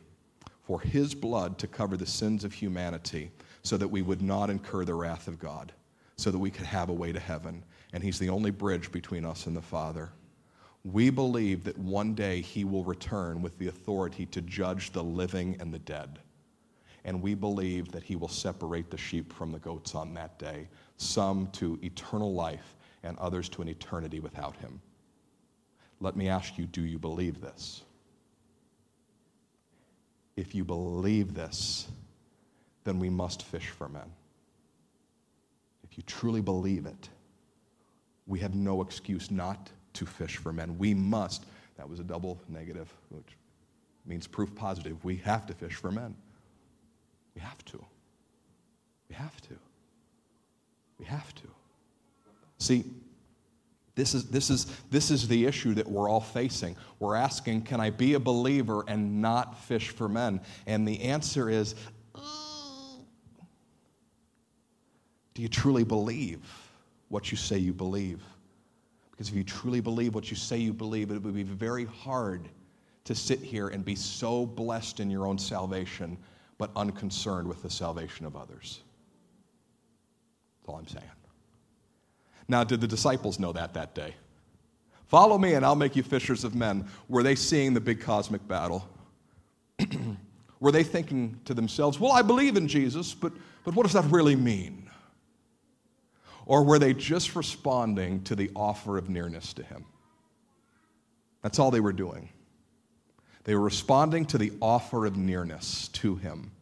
[0.63, 3.31] for his blood to cover the sins of humanity
[3.63, 5.73] so that we would not incur the wrath of God,
[6.17, 7.63] so that we could have a way to heaven.
[7.93, 10.11] And he's the only bridge between us and the Father.
[10.85, 15.57] We believe that one day he will return with the authority to judge the living
[15.61, 16.19] and the dead.
[17.05, 20.69] And we believe that he will separate the sheep from the goats on that day,
[20.97, 24.81] some to eternal life and others to an eternity without him.
[26.01, 27.83] Let me ask you do you believe this?
[30.37, 31.89] If you believe this,
[32.85, 34.11] then we must fish for men.
[35.85, 37.09] If you truly believe it,
[38.27, 40.79] we have no excuse not to fish for men.
[40.79, 41.45] We must.
[41.77, 43.37] That was a double negative, which
[44.07, 45.05] means proof positive.
[45.05, 46.15] We have to fish for men.
[47.35, 47.85] We have to.
[49.09, 49.55] We have to.
[50.99, 51.49] We have to.
[52.59, 52.85] See,
[53.95, 56.77] this is, this, is, this is the issue that we're all facing.
[56.99, 60.41] We're asking, can I be a believer and not fish for men?
[60.67, 61.75] And the answer is,
[62.15, 62.23] mm.
[65.35, 66.41] Do you truly believe
[67.09, 68.23] what you say you believe?
[69.23, 72.49] Because if you truly believe what you say you believe, it would be very hard
[73.05, 76.19] to sit here and be so blessed in your own salvation,
[76.59, 78.81] but unconcerned with the salvation of others.
[80.59, 81.05] That's all I'm saying.
[82.49, 84.13] Now, did the disciples know that that day?
[85.07, 86.89] Follow me and I'll make you fishers of men.
[87.09, 88.89] Were they seeing the big cosmic battle?
[90.59, 93.33] Were they thinking to themselves, well, I believe in Jesus, but,
[93.65, 94.82] but what does that really mean?
[96.47, 99.85] Or were they just responding to the offer of nearness to Him?
[101.43, 102.29] That's all they were doing.
[103.45, 106.53] They were responding to the offer of nearness to Him.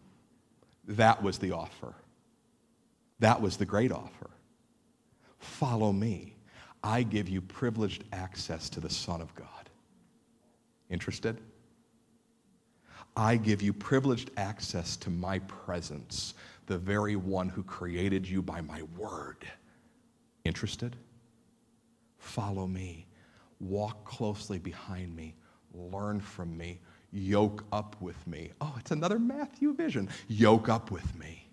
[0.89, 1.95] That was the offer.
[3.21, 4.31] That was the great offer.
[5.39, 6.35] Follow me.
[6.83, 9.47] I give you privileged access to the Son of God.
[10.89, 11.39] Interested?
[13.17, 16.35] I give you privileged access to my presence,
[16.67, 19.47] the very one who created you by my word.
[20.45, 20.97] Interested?
[22.19, 23.07] Follow me.
[23.61, 25.35] Walk closely behind me.
[25.75, 26.81] Learn from me.
[27.13, 28.51] Yoke up with me.
[28.61, 30.09] Oh, it's another Matthew vision.
[30.29, 31.47] Yoke up with me.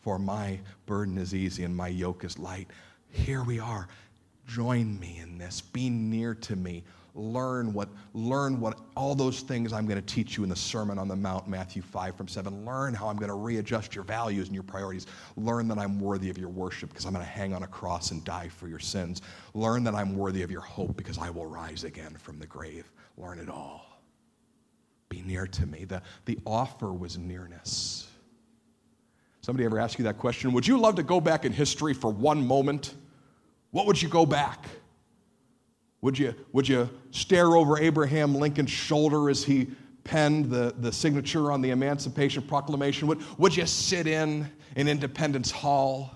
[0.00, 2.68] For my burden is easy and my yoke is light.
[3.10, 3.88] Here we are.
[4.46, 5.60] Join me in this.
[5.60, 6.84] Be near to me
[7.14, 10.98] learn what learn what all those things i'm going to teach you in the sermon
[10.98, 14.48] on the mount matthew 5 from 7 learn how i'm going to readjust your values
[14.48, 15.06] and your priorities.
[15.36, 18.10] Learn that i'm worthy of your worship because i'm going to hang on a cross
[18.10, 19.22] and die for your sins.
[19.54, 22.90] Learn that i'm worthy of your hope because i will rise again from the grave.
[23.16, 23.86] Learn it all.
[25.08, 25.84] Be near to me.
[25.84, 28.08] The, the offer was nearness.
[29.42, 30.52] Somebody ever ask you that question?
[30.52, 32.94] Would you love to go back in history for one moment?
[33.70, 34.66] What would you go back
[36.04, 39.68] would you, would you stare over Abraham Lincoln's shoulder as he
[40.04, 43.08] penned the, the signature on the Emancipation Proclamation?
[43.08, 46.14] Would, would you sit in in Independence Hall?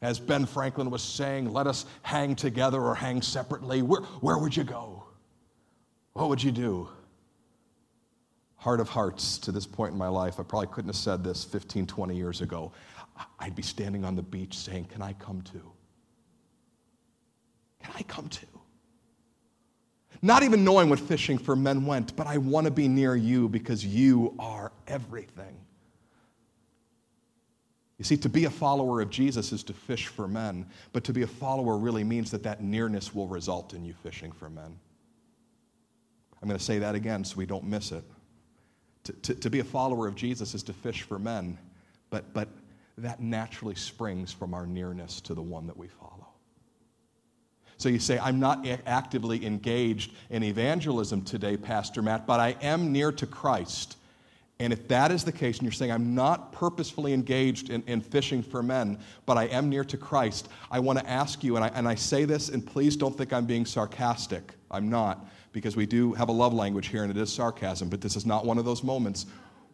[0.00, 3.82] As Ben Franklin was saying, let us hang together or hang separately.
[3.82, 5.04] Where, where would you go?
[6.14, 6.88] What would you do?
[8.56, 11.44] Heart of hearts, to this point in my life, I probably couldn't have said this
[11.44, 12.72] 15, 20 years ago.
[13.38, 15.72] I'd be standing on the beach saying, Can I come too?
[17.82, 18.46] Can I come too?
[20.26, 23.48] Not even knowing what fishing for men went, but I want to be near you
[23.48, 25.56] because you are everything.
[27.96, 31.12] You see, to be a follower of Jesus is to fish for men, but to
[31.12, 34.76] be a follower really means that that nearness will result in you fishing for men.
[36.42, 38.02] I'm going to say that again so we don't miss it.
[39.04, 41.56] To, to, to be a follower of Jesus is to fish for men,
[42.10, 42.48] but, but
[42.98, 46.15] that naturally springs from our nearness to the one that we follow.
[47.78, 52.92] So you say, I'm not actively engaged in evangelism today, Pastor Matt, but I am
[52.92, 53.96] near to Christ.
[54.58, 58.00] And if that is the case, and you're saying, I'm not purposefully engaged in, in
[58.00, 61.64] fishing for men, but I am near to Christ, I want to ask you, and
[61.64, 64.54] I, and I say this, and please don't think I'm being sarcastic.
[64.70, 68.00] I'm not, because we do have a love language here, and it is sarcasm, but
[68.00, 69.26] this is not one of those moments.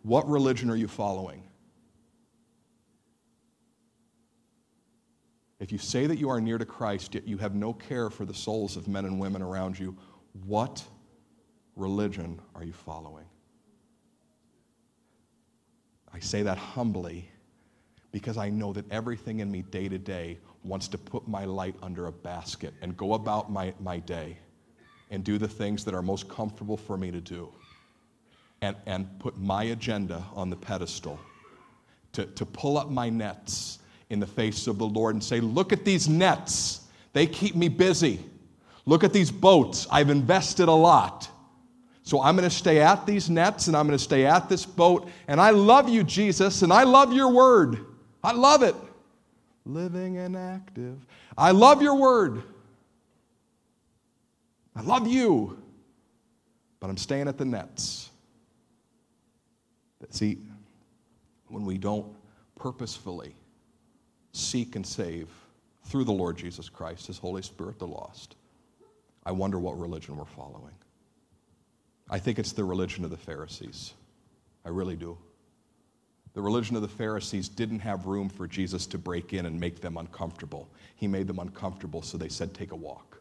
[0.03, 1.45] What religion are you following?
[5.63, 8.25] If you say that you are near to Christ, yet you have no care for
[8.25, 9.97] the souls of men and women around you,
[10.45, 10.83] what
[11.77, 13.27] religion are you following?
[16.13, 17.29] I say that humbly
[18.11, 21.77] because I know that everything in me day to day wants to put my light
[21.81, 24.39] under a basket and go about my, my day
[25.13, 27.49] and do the things that are most comfortable for me to do
[28.63, 31.21] and, and put my agenda on the pedestal,
[32.15, 33.79] to, to pull up my nets
[34.13, 36.87] in the face of the Lord and say, Look at these nets.
[37.15, 38.21] They keep me busy.
[38.85, 39.87] Look at these boats.
[39.91, 41.31] I've invested a lot.
[42.03, 44.67] So I'm going to stay at these nets and I'm going to stay at this
[44.67, 45.09] boat.
[45.29, 47.79] And I love you, Jesus, and I love your word.
[48.23, 48.75] I love it.
[49.65, 50.99] Living and active.
[51.39, 52.43] I love your word.
[54.77, 55.59] I love you.
[56.81, 58.11] But I'm staying at the nets.
[60.11, 60.39] See,
[61.49, 62.15] when we don't
[62.57, 63.35] purposefully
[64.33, 65.29] seek and save
[65.85, 68.37] through the Lord Jesus Christ, His Holy Spirit, the lost.
[69.25, 70.75] I wonder what religion we're following.
[72.11, 73.95] I think it's the religion of the Pharisees.
[74.65, 75.17] I really do.
[76.35, 79.81] The religion of the Pharisees didn't have room for Jesus to break in and make
[79.81, 80.69] them uncomfortable.
[80.97, 83.21] He made them uncomfortable, so they said, Take a walk.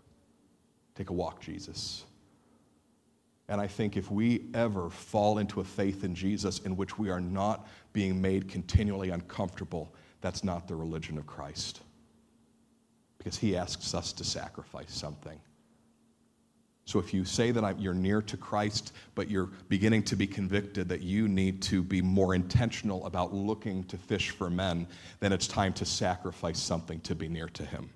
[0.96, 2.06] Take a walk, Jesus.
[3.50, 7.10] And I think if we ever fall into a faith in Jesus in which we
[7.10, 11.82] are not being made continually uncomfortable, that's not the religion of Christ.
[13.18, 15.40] Because he asks us to sacrifice something.
[16.86, 20.90] So if you say that you're near to Christ, but you're beginning to be convicted
[20.90, 24.88] that you need to be more intentional about looking to fish for men,
[25.20, 27.90] then it's time to sacrifice something to be near to Him.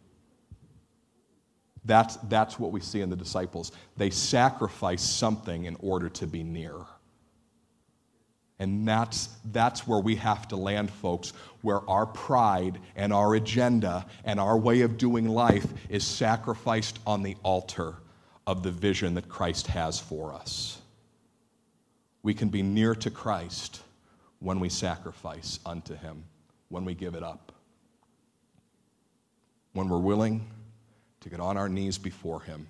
[1.84, 3.72] That's, that's what we see in the disciples.
[3.98, 6.76] They sacrifice something in order to be near.
[8.58, 14.06] And that's, that's where we have to land, folks, where our pride and our agenda
[14.24, 17.96] and our way of doing life is sacrificed on the altar
[18.48, 20.80] of the vision that Christ has for us.
[22.24, 23.82] We can be near to Christ
[24.40, 26.24] when we sacrifice unto Him,
[26.70, 27.52] when we give it up.
[29.74, 30.50] When we're willing
[31.20, 32.68] to get on our knees before Him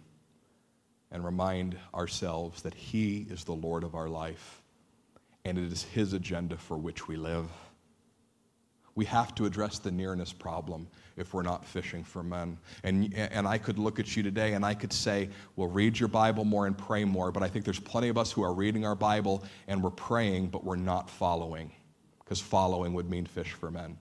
[1.12, 4.64] and remind ourselves that He is the Lord of our life
[5.46, 7.50] and it is His agenda for which we live.
[8.96, 10.88] We have to address the nearness problem
[11.18, 12.58] if we're not fishing for men.
[12.84, 16.08] And, and I could look at you today and I could say, well, read your
[16.08, 17.32] Bible more and pray more.
[17.32, 20.48] But I think there's plenty of us who are reading our Bible and we're praying,
[20.48, 21.72] but we're not following,
[22.20, 23.98] because following would mean fish for men.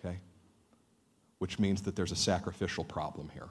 [0.00, 0.18] Okay?
[1.38, 3.50] Which means that there's a sacrificial problem here.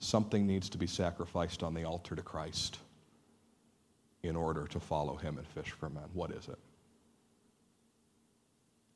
[0.00, 2.78] Something needs to be sacrificed on the altar to Christ
[4.22, 6.04] in order to follow him and fish for men.
[6.12, 6.58] What is it?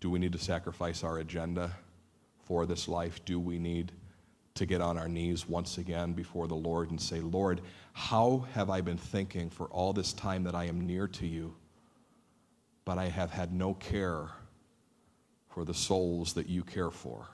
[0.00, 1.76] Do we need to sacrifice our agenda
[2.44, 3.24] for this life?
[3.24, 3.92] Do we need
[4.54, 7.60] to get on our knees once again before the Lord and say, Lord,
[7.92, 11.54] how have I been thinking for all this time that I am near to you,
[12.84, 14.28] but I have had no care
[15.48, 17.28] for the souls that you care for?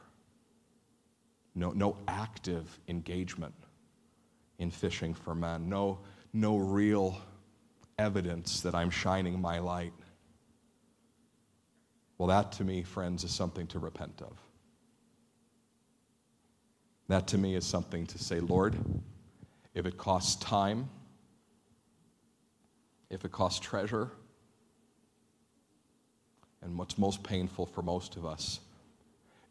[1.55, 3.55] No, no active engagement
[4.59, 5.99] in fishing for men, no,
[6.33, 7.19] no real
[7.99, 9.93] evidence that I'm shining my light.
[12.19, 14.37] Well, that to me, friends, is something to repent of.
[17.09, 18.77] That to me is something to say, Lord,
[19.75, 20.89] if it costs time,
[23.11, 24.11] if it costs treasure,
[26.63, 28.61] and what's most painful for most of us,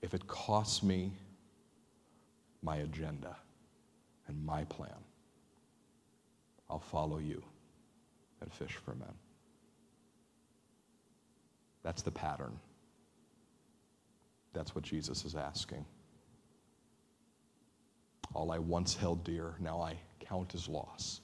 [0.02, 1.14] if it costs me
[2.62, 3.36] my agenda
[4.28, 4.89] and my plan,
[6.70, 7.41] I'll follow you
[8.42, 9.14] and fish for men.
[11.84, 12.60] That's the pattern.
[14.54, 15.86] That's what Jesus is asking.
[18.34, 21.22] All I once held dear, now I count as loss.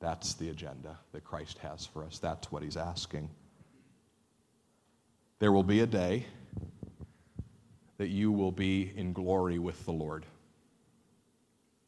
[0.00, 2.18] That's the agenda that Christ has for us.
[2.18, 3.30] That's what he's asking.
[5.38, 6.26] There will be a day
[7.96, 10.24] that you will be in glory with the Lord.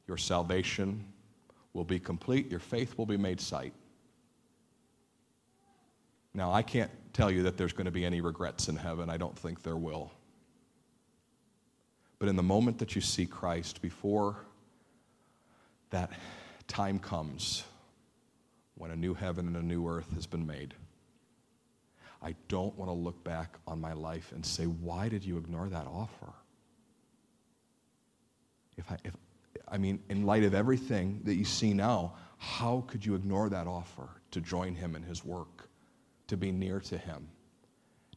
[0.09, 1.05] Your salvation
[1.72, 3.72] will be complete, your faith will be made sight.
[6.34, 9.10] Now, I can't tell you that there's going to be any regrets in heaven.
[9.10, 10.12] I don't think there will.
[12.18, 14.36] But in the moment that you see Christ, before
[15.90, 16.10] that
[16.68, 17.64] time comes
[18.76, 20.74] when a new heaven and a new earth has been made,
[22.22, 25.68] I don't want to look back on my life and say, why did you ignore
[25.68, 26.32] that offer?
[28.76, 29.14] If I, if,
[29.70, 33.66] I mean, in light of everything that you see now, how could you ignore that
[33.66, 35.70] offer to join him in his work?
[36.30, 37.28] to be near to Him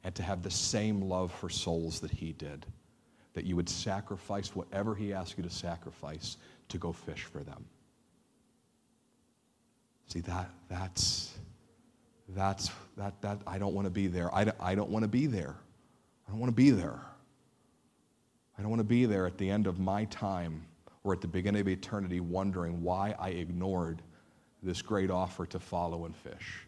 [0.03, 2.65] and to have the same love for souls that He did.
[3.33, 6.37] That you would sacrifice whatever He asked you to sacrifice
[6.69, 7.65] to go fish for them.
[10.07, 11.33] See, that, that's,
[12.29, 14.33] that's, that, that, I don't want to be there.
[14.33, 15.55] I, I don't want to be there.
[16.27, 17.01] I don't want to be there.
[18.59, 20.65] I don't want to be there at the end of my time
[21.03, 24.01] or at the beginning of eternity wondering why I ignored
[24.61, 26.65] this great offer to follow and fish.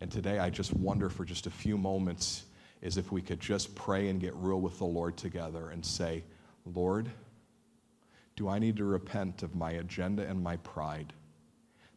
[0.00, 2.44] And today I just wonder for just a few moments
[2.82, 6.22] is if we could just pray and get real with the Lord together and say,
[6.74, 7.10] Lord,
[8.34, 11.12] do I need to repent of my agenda and my pride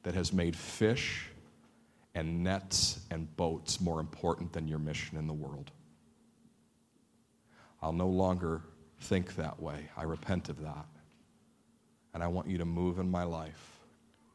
[0.04, 1.26] that has made fish
[2.16, 5.72] and nets and boats more important than your mission in the world?
[7.82, 8.62] I'll no longer
[9.00, 9.90] think that way.
[9.98, 10.86] I repent of that.
[12.14, 13.80] And I want you to move in my life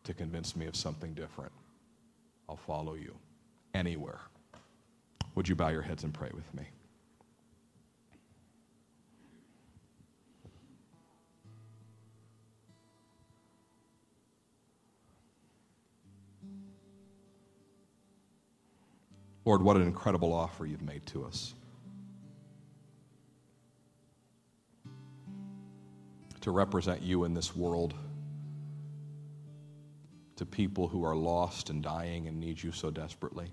[0.04, 1.52] to convince me of something different.
[2.48, 3.14] I'll follow you
[3.74, 4.20] anywhere.
[5.34, 6.64] Would you bow your heads and pray with me?
[19.44, 21.54] Lord, what an incredible offer you've made to us.
[26.44, 27.94] To represent you in this world
[30.36, 33.50] to people who are lost and dying and need you so desperately.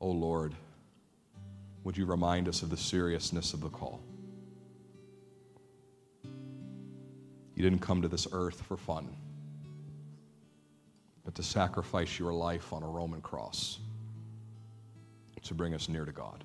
[0.00, 0.54] Oh Lord,
[1.84, 4.00] would you remind us of the seriousness of the call?
[6.24, 9.06] You didn't come to this earth for fun,
[11.26, 13.80] but to sacrifice your life on a Roman cross
[15.42, 16.42] to bring us near to God.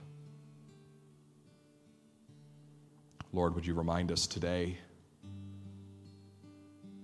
[3.36, 4.78] Lord, would you remind us today,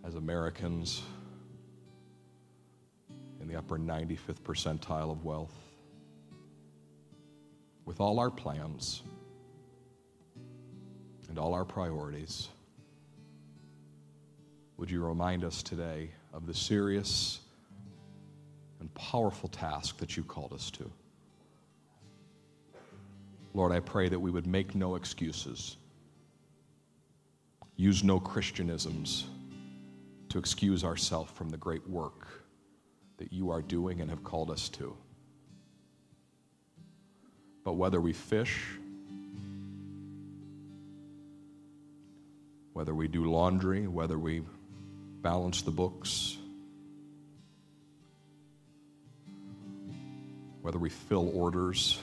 [0.05, 1.03] as Americans
[3.41, 5.53] in the upper 95th percentile of wealth,
[7.84, 9.03] with all our plans
[11.27, 12.47] and all our priorities,
[14.77, 17.41] would you remind us today of the serious
[18.79, 20.89] and powerful task that you called us to?
[23.53, 25.75] Lord, I pray that we would make no excuses,
[27.82, 29.25] use no Christianisms
[30.29, 32.27] to excuse ourselves from the great work
[33.17, 34.95] that you are doing and have called us to.
[37.63, 38.77] But whether we fish,
[42.73, 44.43] whether we do laundry, whether we
[45.23, 46.38] balance the books,
[50.61, 51.97] whether we fill orders,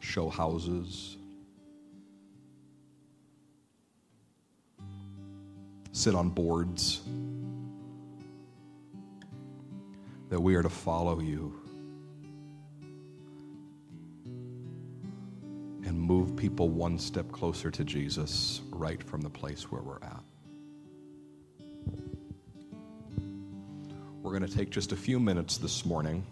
[0.00, 1.18] show houses,
[5.96, 7.00] sit on boards,
[10.28, 11.58] that we are to follow you
[15.86, 20.22] and move people one step closer to Jesus right from the place where we're at.
[24.22, 26.26] We're going to take just a few minutes this morning,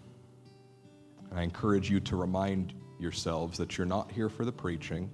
[1.31, 5.09] and I encourage you to remind yourselves that you're not here for the preaching,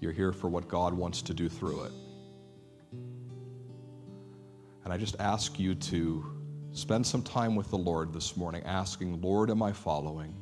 [0.00, 1.92] you're here for what God wants to do through it.
[4.84, 6.24] And I just ask you to
[6.72, 10.34] spend some time with the Lord this morning, asking, Lord, am I following?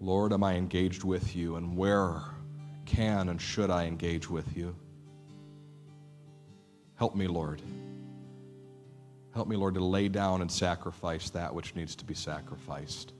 [0.00, 1.56] Lord, am I engaged with you?
[1.56, 2.20] And where
[2.84, 4.74] can and should I engage with you?
[6.96, 7.62] Help me, Lord.
[9.34, 13.12] Help me, Lord, to lay down and sacrifice that which needs to be sacrificed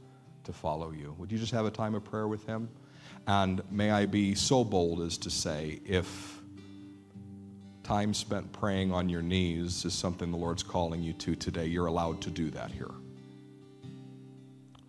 [0.44, 1.14] to follow you.
[1.18, 2.68] Would you just have a time of prayer with Him?
[3.26, 6.37] And may I be so bold as to say, if
[7.88, 11.86] time spent praying on your knees is something the Lord's calling you to today, you're
[11.86, 12.90] allowed to do that here.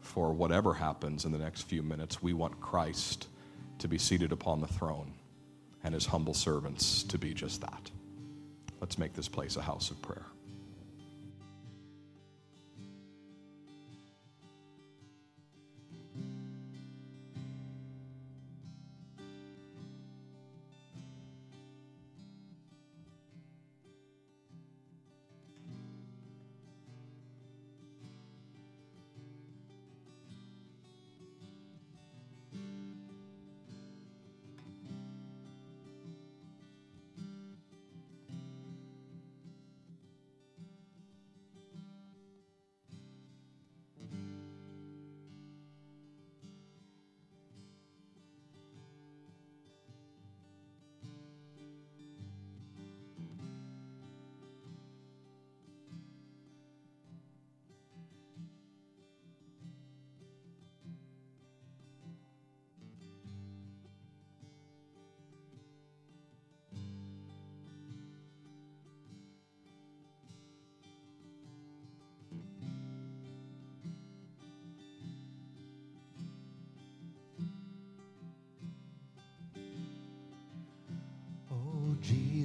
[0.02, 3.30] For whatever happens in the next few minutes, we want Christ
[3.78, 5.14] to be seated upon the throne
[5.82, 7.89] and his humble servants to be just that.
[8.82, 10.26] Let's make this place a house of prayer.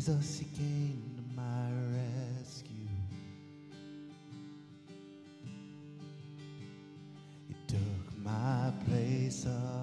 [0.05, 2.89] Jesus, He came to my rescue.
[7.49, 9.74] He took my place upon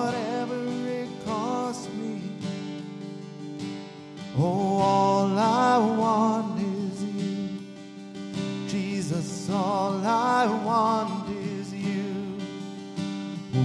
[0.00, 2.22] whatever it costs me.
[4.36, 7.48] Oh, all I want is you.
[8.66, 12.38] Jesus, all I want is you.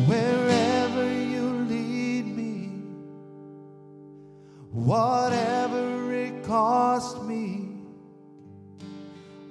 [0.09, 2.55] Wherever you lead me,
[4.71, 7.69] whatever it costs me.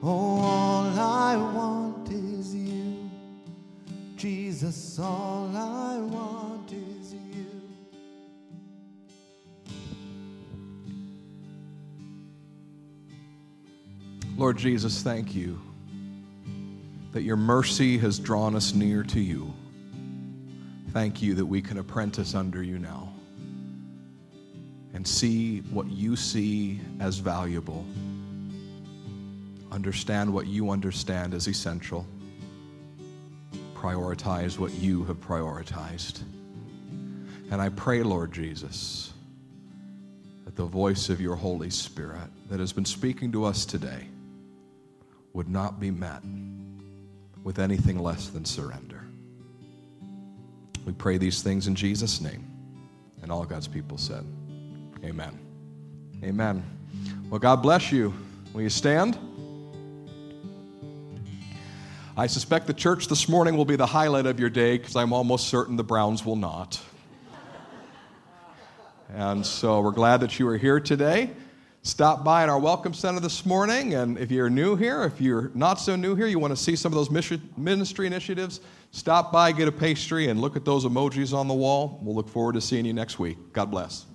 [0.02, 3.10] Oh, all I want is you.
[4.16, 6.33] Jesus, all I want.
[14.44, 15.58] Lord Jesus, thank you
[17.12, 19.54] that your mercy has drawn us near to you.
[20.92, 23.10] Thank you that we can apprentice under you now
[24.92, 27.86] and see what you see as valuable,
[29.72, 32.06] understand what you understand as essential,
[33.74, 36.20] prioritize what you have prioritized.
[37.50, 39.14] And I pray, Lord Jesus,
[40.44, 44.08] that the voice of your Holy Spirit that has been speaking to us today
[45.34, 46.22] would not be met
[47.42, 49.04] with anything less than surrender.
[50.86, 52.50] We pray these things in Jesus' name.
[53.20, 54.24] And all God's people said,
[55.04, 55.38] Amen.
[56.22, 56.62] Amen.
[57.28, 58.14] Well, God bless you.
[58.52, 59.18] Will you stand?
[62.16, 65.12] I suspect the church this morning will be the highlight of your day because I'm
[65.12, 66.80] almost certain the Browns will not.
[69.12, 71.30] And so we're glad that you are here today.
[71.86, 73.92] Stop by at our Welcome Center this morning.
[73.92, 76.76] And if you're new here, if you're not so new here, you want to see
[76.76, 81.34] some of those ministry initiatives, stop by, get a pastry, and look at those emojis
[81.34, 82.00] on the wall.
[82.02, 83.36] We'll look forward to seeing you next week.
[83.52, 84.06] God bless.